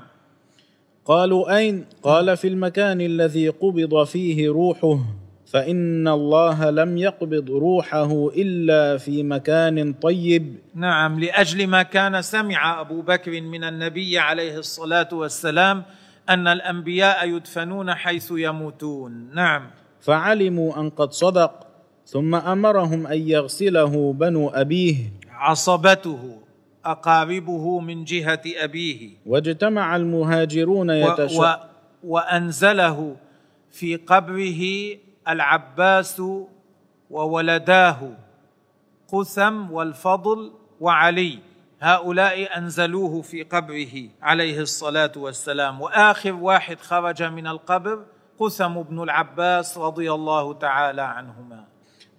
قالوا 1.08 1.58
أين؟ 1.58 1.86
قال 2.04 2.38
في 2.38 2.48
المكان 2.48 3.02
الذي 3.02 3.50
قبض 3.50 4.04
فيه 4.04 4.50
روحه 4.50 5.00
فإن 5.46 6.08
الله 6.08 6.70
لم 6.70 6.98
يقبض 6.98 7.50
روحه 7.50 8.30
إلا 8.36 8.98
في 8.98 9.24
مكان 9.24 9.93
طيب. 9.93 10.56
نعم 10.76 11.20
لأجل 11.20 11.67
ما 11.67 11.84
كان 11.84 12.22
سمع 12.22 12.82
أبو 12.82 13.02
بكر 13.02 13.41
من 13.41 13.63
النبي 13.63 14.20
عليه 14.20 14.58
الصلاة 14.58 15.10
والسلام 15.13 15.84
أن 16.30 16.48
الأنبياء 16.48 17.30
يدفنون 17.30 17.93
حيث 17.93 18.34
يموتون. 18.36 19.30
نعم. 19.34 19.67
فعلموا 20.02 20.80
أن 20.80 20.89
قد 20.89 21.12
صدق 21.12 21.67
ثم 22.06 22.36
أمرهم 22.36 23.08
أن 23.08 23.30
يغسله 23.30 24.13
بنو 24.13 24.50
أبيه. 24.50 24.96
عصبته. 25.32 26.38
أقاربه 26.91 27.80
من 27.80 28.04
جهة 28.04 28.41
أبيه. 28.45 29.10
واجتمع 29.26 29.95
المهاجرون 29.95 30.89
و 30.89 30.93
يتش... 30.93 31.36
و 31.36 31.45
وأنزله 32.04 33.15
في 33.71 33.95
قبره 33.95 34.62
العباس 35.28 36.21
وولداه 37.10 38.00
قثم 39.08 39.71
والفضل 39.71 40.52
وعلي. 40.80 41.39
هؤلاء 41.80 42.58
أنزلوه 42.58 43.21
في 43.21 43.43
قبره 43.43 44.10
عليه 44.21 44.60
الصلاة 44.60 45.12
والسلام. 45.17 45.82
وآخر 45.82 46.34
واحد 46.34 46.80
خرج 46.80 47.23
من 47.23 47.47
القبر 47.47 48.06
قثم 48.39 48.82
بن 48.82 49.04
العباس 49.04 49.78
رضي 49.78 50.12
الله 50.12 50.54
تعالى 50.54 51.02
عنهما. 51.02 51.63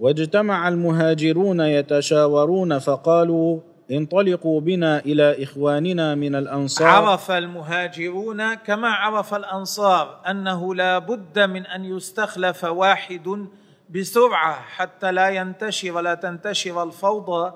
واجتمع 0.00 0.68
المهاجرون 0.68 1.60
يتشاورون 1.60 2.78
فقالوا 2.78 3.60
انطلقوا 3.90 4.60
بنا 4.60 4.98
إلى 4.98 5.42
إخواننا 5.42 6.14
من 6.14 6.34
الأنصار. 6.34 6.88
عرف 6.88 7.30
المهاجرون 7.30 8.54
كما 8.54 8.88
عرف 8.88 9.34
الأنصار 9.34 10.20
أنه 10.30 10.74
لا 10.74 10.98
بد 10.98 11.38
من 11.38 11.66
أن 11.66 11.84
يستخلف 11.84 12.64
واحد 12.64 13.46
بسرعة 13.90 14.60
حتى 14.60 15.12
لا 15.12 15.28
ينتشر 15.28 16.00
لا 16.00 16.14
تنتشر 16.14 16.82
الفوضى 16.82 17.52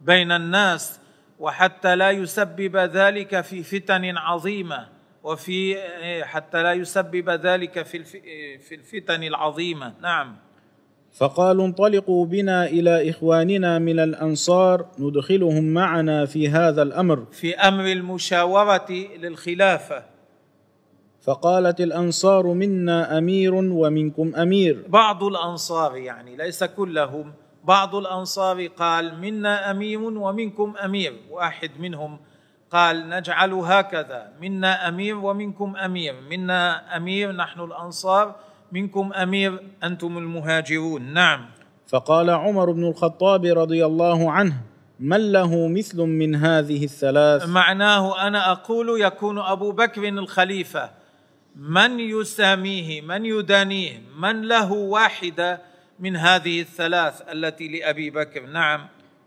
بين 0.00 0.32
الناس 0.32 1.00
وحتى 1.38 1.96
لا 1.96 2.10
يسبب 2.10 2.76
ذلك 2.76 3.40
في 3.40 3.62
فتن 3.62 4.16
عظيمة 4.16 4.88
وفي 5.22 5.76
حتى 6.24 6.62
لا 6.62 6.72
يسبب 6.72 7.30
ذلك 7.30 7.82
في 7.82 8.04
في 8.58 8.74
الفتن 8.74 9.22
العظيمة. 9.22 9.94
نعم. 10.00 10.36
فقالوا 11.14 11.66
انطلقوا 11.66 12.26
بنا 12.26 12.66
إلى 12.66 13.10
إخواننا 13.10 13.78
من 13.78 14.00
الأنصار 14.00 14.86
ندخلهم 14.98 15.64
معنا 15.64 16.26
في 16.26 16.48
هذا 16.48 16.82
الأمر. 16.82 17.24
في 17.32 17.56
أمر 17.56 17.84
المشاورة 17.84 18.90
للخلافة. 19.18 20.04
فقالت 21.22 21.80
الأنصار 21.80 22.46
منا 22.46 23.18
أمير 23.18 23.54
ومنكم 23.54 24.34
أمير. 24.34 24.84
بعض 24.88 25.24
الأنصار 25.24 25.96
يعني 25.96 26.36
ليس 26.36 26.64
كلهم. 26.64 27.32
بعض 27.64 27.94
الأنصار 27.94 28.66
قال 28.66 29.20
منا 29.20 29.70
أمير 29.70 30.00
ومنكم 30.02 30.74
أمير. 30.84 31.14
واحد 31.30 31.70
منهم 31.78 32.18
قال 32.70 33.08
نجعل 33.08 33.52
هكذا. 33.52 34.32
منا 34.40 34.88
أمير 34.88 35.16
ومنكم 35.18 35.76
أمير. 35.76 36.14
منا 36.30 36.96
أمير 36.96 37.32
نحن 37.32 37.60
الأنصار. 37.60 38.34
منكم 38.74 39.12
أمير 39.12 39.62
أنتم 39.84 40.18
المهاجرون. 40.18 41.02
نعم. 41.02 41.46
فقال 41.86 42.30
عمر 42.30 42.70
بن 42.72 42.84
الخطاب 42.84 43.44
رضي 43.44 43.86
الله 43.86 44.30
عنه 44.30 44.56
من 45.00 45.32
له 45.32 45.68
مثل 45.68 46.02
من 46.02 46.34
هذه 46.34 46.84
الثلاث؟ 46.84 47.48
معناه 47.48 48.26
أنا 48.26 48.52
أقول 48.52 49.00
يكون 49.00 49.38
أبو 49.38 49.72
بكر 49.72 50.08
الخليفة. 50.08 50.90
من 51.56 52.00
يساميه 52.00 53.00
من 53.00 53.26
يدانيه 53.26 54.02
من 54.18 54.42
له 54.42 54.72
واحدة 54.72 55.60
من 56.00 56.16
هذه 56.16 56.60
الثلاث 56.60 57.22
التي 57.32 57.68
لأبي 57.68 58.10
بكر؟ 58.10 58.46
نعم. 58.46 58.80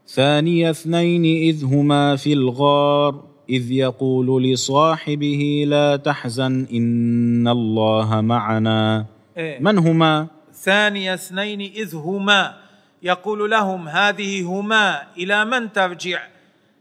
ثاني 0.07 0.69
اثنين 0.69 1.25
إذ 1.25 1.65
هما 1.65 2.15
في 2.15 2.33
الغار 2.33 3.23
إذ 3.49 3.71
يقول 3.71 4.43
لصاحبه 4.43 5.65
لا 5.67 5.95
تحزن 5.95 6.67
إن 6.73 7.47
الله 7.47 8.21
معنا. 8.21 9.16
إيه؟ 9.37 9.59
من 9.59 9.77
هما؟ 9.77 10.27
ثاني 10.53 11.13
اثنين 11.13 11.61
إذ 11.61 11.95
هما. 11.95 12.57
يقول 13.01 13.51
لهم 13.51 13.89
هذه 13.89 14.43
هما 14.43 15.07
إلى 15.17 15.45
من 15.45 15.73
ترجع؟ 15.73 16.21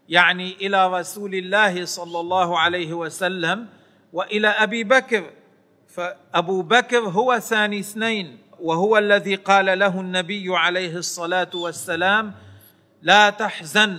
يعني 0.09 0.53
إلى 0.53 0.99
رسول 0.99 1.35
الله 1.35 1.85
صلى 1.85 2.21
الله 2.21 2.59
عليه 2.59 2.93
وسلم 2.93 3.67
وإلى 4.13 4.49
أبي 4.49 4.85
بكر. 4.85 5.25
فأبو 5.89 6.63
بكر 6.63 6.99
هو 6.99 7.39
ثاني 7.39 7.81
اثنين 7.81 8.39
وهو 8.61 8.99
الذي 8.99 9.35
قال 9.35 9.79
له 9.79 10.01
النبي 10.01 10.57
عليه 10.57 10.97
الصلاة 10.97 11.51
والسلام 11.55 12.35
لا 13.03 13.31
تحزن 13.31 13.99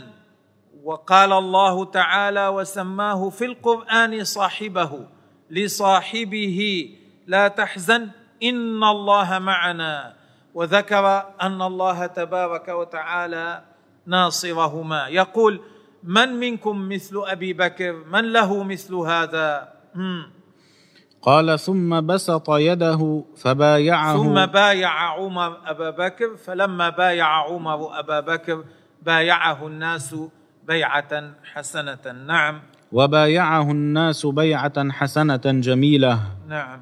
وقال 0.83 1.33
الله 1.33 1.85
تعالى 1.85 2.47
وسماه 2.47 3.29
في 3.29 3.45
القرآن 3.45 4.23
صاحبه 4.23 5.07
لصاحبه 5.49 6.89
لا 7.27 7.47
تحزن 7.47 8.09
ان 8.43 8.83
الله 8.83 9.39
معنا 9.39 10.13
وذكر 10.53 11.23
ان 11.41 11.61
الله 11.61 12.05
تبارك 12.05 12.67
وتعالى 12.69 13.61
ناصرهما. 14.05 15.07
يقول 15.07 15.61
من 16.03 16.29
منكم 16.29 16.89
مثل 16.89 17.21
أبي 17.27 17.53
بكر؟ 17.53 17.93
من 18.11 18.33
له 18.33 18.63
مثل 18.63 18.95
هذا؟ 18.95 19.73
قال 21.21 21.59
ثم 21.59 22.05
بسط 22.05 22.49
يده 22.49 23.23
فبايعه. 23.37 24.17
ثم 24.17 24.45
بايع 24.45 24.89
عمر 24.89 25.57
أبا 25.65 25.89
بكر 25.89 26.37
فلما 26.37 26.89
بايع 26.89 27.27
عمر 27.27 27.99
أبا 27.99 28.19
بكر 28.19 28.63
بايعه 29.01 29.67
الناس 29.67 30.15
بيعة 30.67 31.33
حسنة. 31.53 32.11
نعم. 32.27 32.61
وبايعه 32.91 33.71
الناس 33.71 34.25
بيعة 34.25 34.91
حسنة 34.91 35.41
جميلة. 35.45 36.19
نعم. 36.47 36.81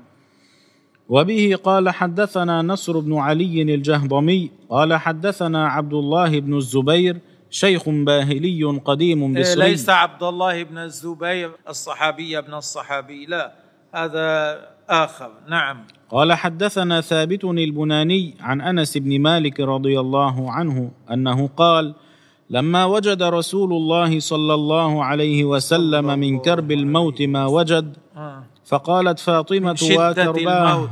وبه 1.09 1.55
قال 1.63 1.89
حدثنا 1.89 2.61
نصر 2.61 2.99
بن 2.99 3.17
علي 3.17 3.61
الجهضمي 3.61 4.51
قال 4.69 4.93
حدثنا 4.93 5.67
عبد 5.67 5.93
الله 5.93 6.39
بن 6.39 6.57
الزبير 6.57 7.17
شيخ 7.49 7.89
باهلي 7.89 8.63
قديم 8.85 9.37
إيه، 9.37 9.43
بصري 9.43 9.69
ليس 9.69 9.89
عبد 9.89 10.23
الله 10.23 10.63
بن 10.63 10.77
الزبير 10.77 11.51
الصحابي 11.69 12.37
ابن 12.37 12.53
الصحابي 12.53 13.25
لا 13.25 13.53
هذا 13.95 14.59
آخر. 14.89 15.31
نعم. 15.49 15.77
قال 16.09 16.33
حدثنا 16.33 17.01
ثابت 17.01 17.43
البناني 17.43 18.35
عن 18.39 18.61
أنس 18.61 18.97
بن 18.97 19.21
مالك 19.21 19.59
رضي 19.59 19.99
الله 19.99 20.51
عنه 20.51 20.91
أنه 21.11 21.49
قال 21.57 21.93
لما 22.49 22.85
وجد 22.85 23.23
رسول 23.23 23.73
الله 23.73 24.19
صلى 24.19 24.53
الله 24.53 25.03
عليه 25.03 25.43
وسلم 25.43 26.19
من 26.19 26.39
كرب 26.39 26.71
الموت 26.71 27.21
ما 27.21 27.45
وجد 27.45 27.97
آه. 28.17 28.43
فقالت 28.65 29.19
شدة 29.75 29.99
واكرباه 29.99 30.89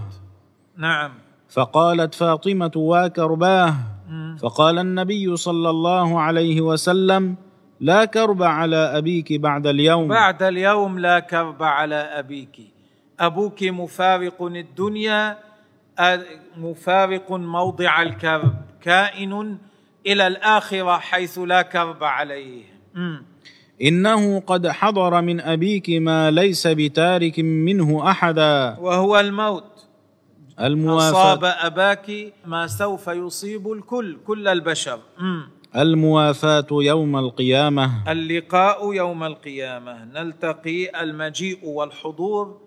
نعم. 0.77 1.11
فقالت 1.49 2.15
فاطمة 2.15 2.71
واكرباه 2.75 3.75
فقال 4.39 4.79
النبي 4.79 5.35
صلى 5.35 5.69
الله 5.69 6.21
عليه 6.21 6.61
وسلم 6.61 7.35
لا 7.79 8.05
كرب 8.05 8.43
على 8.43 8.97
أبيك 8.97 9.33
بعد 9.33 9.67
اليوم. 9.67 10.07
بعد 10.07 10.43
اليوم 10.43 10.99
لا 10.99 11.19
كرب 11.19 11.63
على 11.63 11.95
أبيك. 11.95 12.59
أبوك 13.19 13.63
مفارق 13.63 14.43
الدنيا 14.43 15.37
مفارق 16.57 17.31
موضع 17.31 18.01
الكرب. 18.01 18.53
كائن 18.81 19.57
إلى 20.05 20.27
الآخرة 20.27 20.97
حيث 20.97 21.39
لا 21.39 21.61
كرب 21.61 22.03
عليه. 22.03 22.63
إنه 23.81 24.39
قد 24.39 24.67
حضر 24.67 25.21
من 25.21 25.41
أبيك 25.41 25.89
ما 25.89 26.31
ليس 26.31 26.67
بتارك 26.67 27.39
منه 27.39 28.09
أحدا. 28.11 28.77
وهو 28.79 29.19
الموت. 29.19 29.63
الموافاة. 30.59 31.09
أصاب 31.09 31.43
أباك 31.43 32.33
ما 32.45 32.67
سوف 32.67 33.07
يصيب 33.07 33.71
الكل 33.71 34.17
كل 34.27 34.47
البشر. 34.47 34.99
مم. 35.19 35.49
الموافاة 35.75 36.67
يوم 36.71 37.17
القيامة. 37.17 38.11
اللقاء 38.11 38.93
يوم 38.93 39.23
القيامة. 39.23 40.05
نلتقي 40.05 41.03
المجيء 41.03 41.59
والحضور 41.63 42.57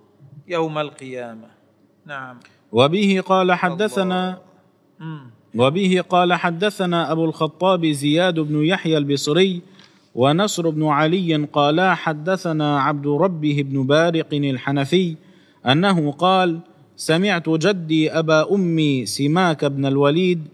يوم 0.48 0.78
القيامة. 0.78 1.48
نعم. 2.06 2.36
وبه 2.72 3.22
قال 3.26 3.52
حدثنا. 3.52 4.38
وبه 5.54 6.04
قال 6.08 6.34
حدثنا 6.34 7.12
أبو 7.12 7.24
الخطاب 7.24 7.86
زياد 7.86 8.40
بن 8.40 8.64
يحيى 8.64 8.98
البصري 8.98 9.62
ونصر 10.16 10.70
بن 10.70 10.86
علي 10.86 11.36
قالا 11.52 11.94
حدثنا 11.94 12.80
عبد 12.80 13.06
ربه 13.06 13.64
بن 13.68 13.86
بارق 13.86 14.28
الحنفي 14.32 15.16
أنه 15.66 16.12
قال 16.12 16.60
سمعت 16.96 17.48
جدي 17.48 18.10
أبا 18.10 18.54
أمي 18.54 19.06
سماك 19.06 19.64
بن 19.64 19.86
الوليد 19.86 20.48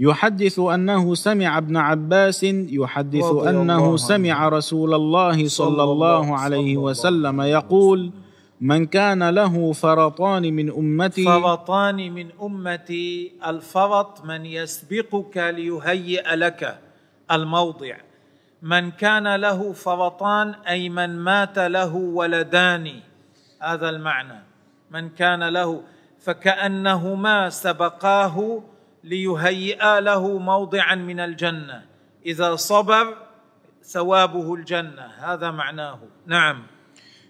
يحدث 0.00 0.58
أنه 0.58 1.14
سمع 1.14 1.58
ابن 1.58 1.76
عباس 1.76 2.44
يحدث 2.44 3.24
أنه. 3.48 3.96
سمع 3.96 4.48
رسول 4.48 4.94
الله 4.94 5.48
صلى 5.48 5.82
الله 5.82 6.38
عليه 6.38 6.76
وسلم 6.76 7.40
يقول 7.40 8.10
من 8.60 8.86
كان 8.86 9.28
له 9.28 9.72
فرطان 9.72 10.42
من 10.42 10.70
امتي 10.70 11.24
فرطان 11.24 12.12
من 12.12 12.26
أمتي 12.42 13.32
الفرط 13.46 14.24
من 14.24 14.46
يسبقك 14.46 15.36
ليهيئ 15.36 16.34
لك 16.34 16.78
الموضع 17.30 18.05
من 18.66 18.90
كان 18.90 19.34
له 19.34 19.72
فرطان 19.72 20.54
أي 20.66 20.88
من 20.88 21.18
مات 21.18 21.58
له 21.58 21.94
ولدان. 21.94 22.90
هذا 23.62 23.88
المعنى. 23.88 24.42
من 24.90 25.08
كان 25.08 25.48
له 25.48 25.82
فكأنهما 26.18 27.50
سبقاه 27.50 28.62
ليهيئا 29.04 30.00
له 30.00 30.38
موضعا 30.38 30.94
من 30.94 31.20
الجنة. 31.20 31.82
إذا 32.26 32.56
صبر 32.56 33.14
ثوابه 33.82 34.54
الجنة. 34.54 35.06
هذا 35.18 35.50
معناه. 35.50 35.98
نعم. 36.26 36.62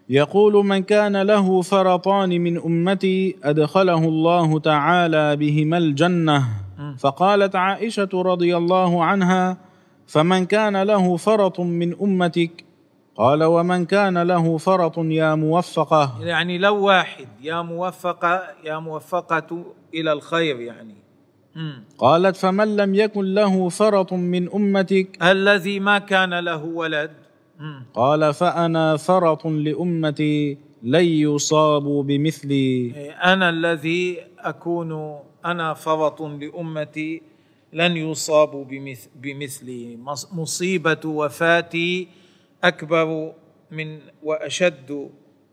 يقول 0.09 0.65
من 0.65 0.83
كان 0.83 1.23
له 1.23 1.63
فرطان 1.63 2.31
من 2.41 2.57
أمتي 2.57 3.37
أدخله 3.45 3.99
الله 4.09 4.61
تعالى 4.61 5.37
بهما 5.37 5.79
الجنة. 5.79 6.45
فقالت 6.99 7.57
عائشة 7.57 8.09
رضي 8.15 8.57
الله 8.57 9.05
عنها 9.05 9.66
فمن 10.07 10.47
كان 10.47 10.83
له 10.83 11.17
فرط 11.17 11.61
من 11.61 11.97
أمتك؟ 12.03 12.65
قال 13.17 13.45
ومن 13.45 13.85
كان 13.85 14.23
له 14.23 14.59
فرط 14.59 14.99
يا 14.99 15.35
موفقة. 15.35 16.17
يعني 16.21 16.59
لو 16.59 16.85
واحد 16.85 17.29
يا 17.43 17.63
موفقة 17.63 18.43
يا 18.65 18.79
موفقة 18.79 19.65
إلى 19.95 20.13
الخير 20.13 20.61
يعني. 20.61 20.95
قالت 21.99 22.37
فمن 22.37 22.77
لم 22.77 22.95
يكن 22.95 23.35
له 23.35 23.69
فرط 23.69 24.13
من 24.13 24.53
أمتك؟ 24.53 25.23
الذي 25.23 25.81
ما 25.81 25.99
كان 25.99 26.39
له 26.39 26.65
ولد. 26.65 27.11
قال 27.95 28.35
فأنا 28.35 28.97
فرط 28.97 29.47
لأمتي 29.47 30.59
لن 30.83 31.05
يصابوا 31.05 32.03
بمثلي. 32.03 32.93
أنا 33.11 33.49
الذي 33.49 34.19
أكون 34.39 35.19
أنا 35.45 35.75
فرط 35.75 36.23
لأمتي 36.23 37.23
لن 37.73 37.97
يصابوا 37.97 38.65
بمث- 38.65 39.09
بمثلي. 39.15 39.97
مص- 39.97 40.33
مصيبة 40.33 41.01
وفاتي 41.05 42.09
أكبر 42.65 43.33
من 43.71 44.01
وأشد 44.23 45.11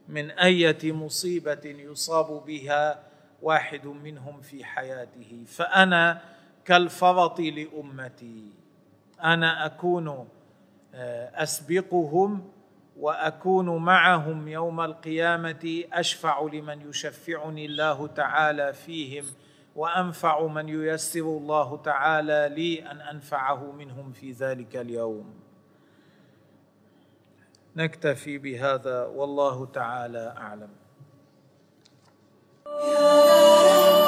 من 0.09 0.31
أية 0.31 0.91
مصيبة 0.91 1.61
يصاب 1.65 2.45
بها 2.45 3.03
واحد 3.41 3.85
منهم 3.87 4.41
في 4.41 4.63
حياته. 4.65 5.43
فأنا 5.47 6.21
كالفرط 6.65 7.39
لأمتي. 7.39 8.43
أنا 9.23 9.65
أكون 9.65 10.27
آه، 10.95 11.43
أسبقهم 11.43 12.49
وأكون 12.99 13.77
معهم 13.77 14.47
يوم 14.47 14.81
القيامة 14.81 15.83
أشفع 15.93 16.41
لمن 16.53 16.89
يشفعني 16.89 17.65
الله 17.65 18.07
تعالى 18.07 18.73
فيهم 18.73 19.25
وأنفع 19.75 20.47
من 20.47 20.69
ييسر 20.69 21.19
الله 21.21 21.79
تعالى 21.85 22.49
لي 22.55 22.91
أن 22.91 23.01
أنفعه 23.01 23.71
منهم 23.71 24.11
في 24.11 24.31
ذلك 24.31 24.75
اليوم. 24.75 25.25
نكتفي 27.75 28.37
بهذا 28.37 29.05
والله 29.05 29.65
تعالى 29.65 30.33
أعلم. 30.37 30.69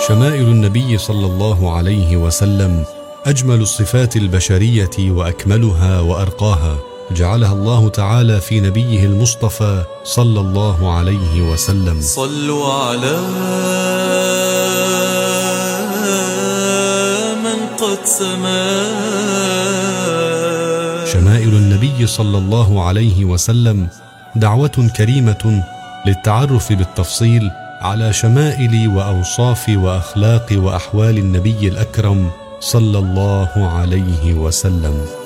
شمائل 0.08 0.48
النبي 0.48 0.98
صلى 0.98 1.26
الله 1.26 1.78
عليه 1.78 2.18
وسلم 2.18 2.86
أجمل 3.26 3.62
الصفات 3.62 4.16
البشرية 4.16 5.12
وأكملها 5.12 6.02
وأرقاها 6.02 6.78
جعلها 7.12 7.54
الله 7.54 7.90
تعالى 7.90 8.42
في 8.42 8.60
نبيه 8.60 9.06
المصطفى 9.06 9.84
صلى 10.04 10.40
الله 10.40 10.98
عليه 10.98 11.52
وسلم. 11.52 12.02
صلوا 12.02 12.74
على 12.74 13.16
من 18.06 18.12
قد 18.12 18.14
سما 18.14 18.66
شمائل 21.06 21.50
النبي 21.50 22.08
صلى 22.08 22.38
الله 22.38 22.84
عليه 22.84 23.26
وسلم 23.26 23.88
دعوة 24.36 24.90
كريمة 24.98 25.64
للتعرف 26.06 26.74
بالتفصيل 26.74 27.52
على 27.82 28.14
شمائل 28.14 28.88
وأوصاف 28.88 29.70
وأخلاق 29.70 30.48
وأحوال 30.52 31.18
النبي 31.18 31.68
الأكرم 31.68 32.32
صلى 32.60 33.00
الله 33.00 33.72
عليه 33.78 34.34
وسلم. 34.34 35.25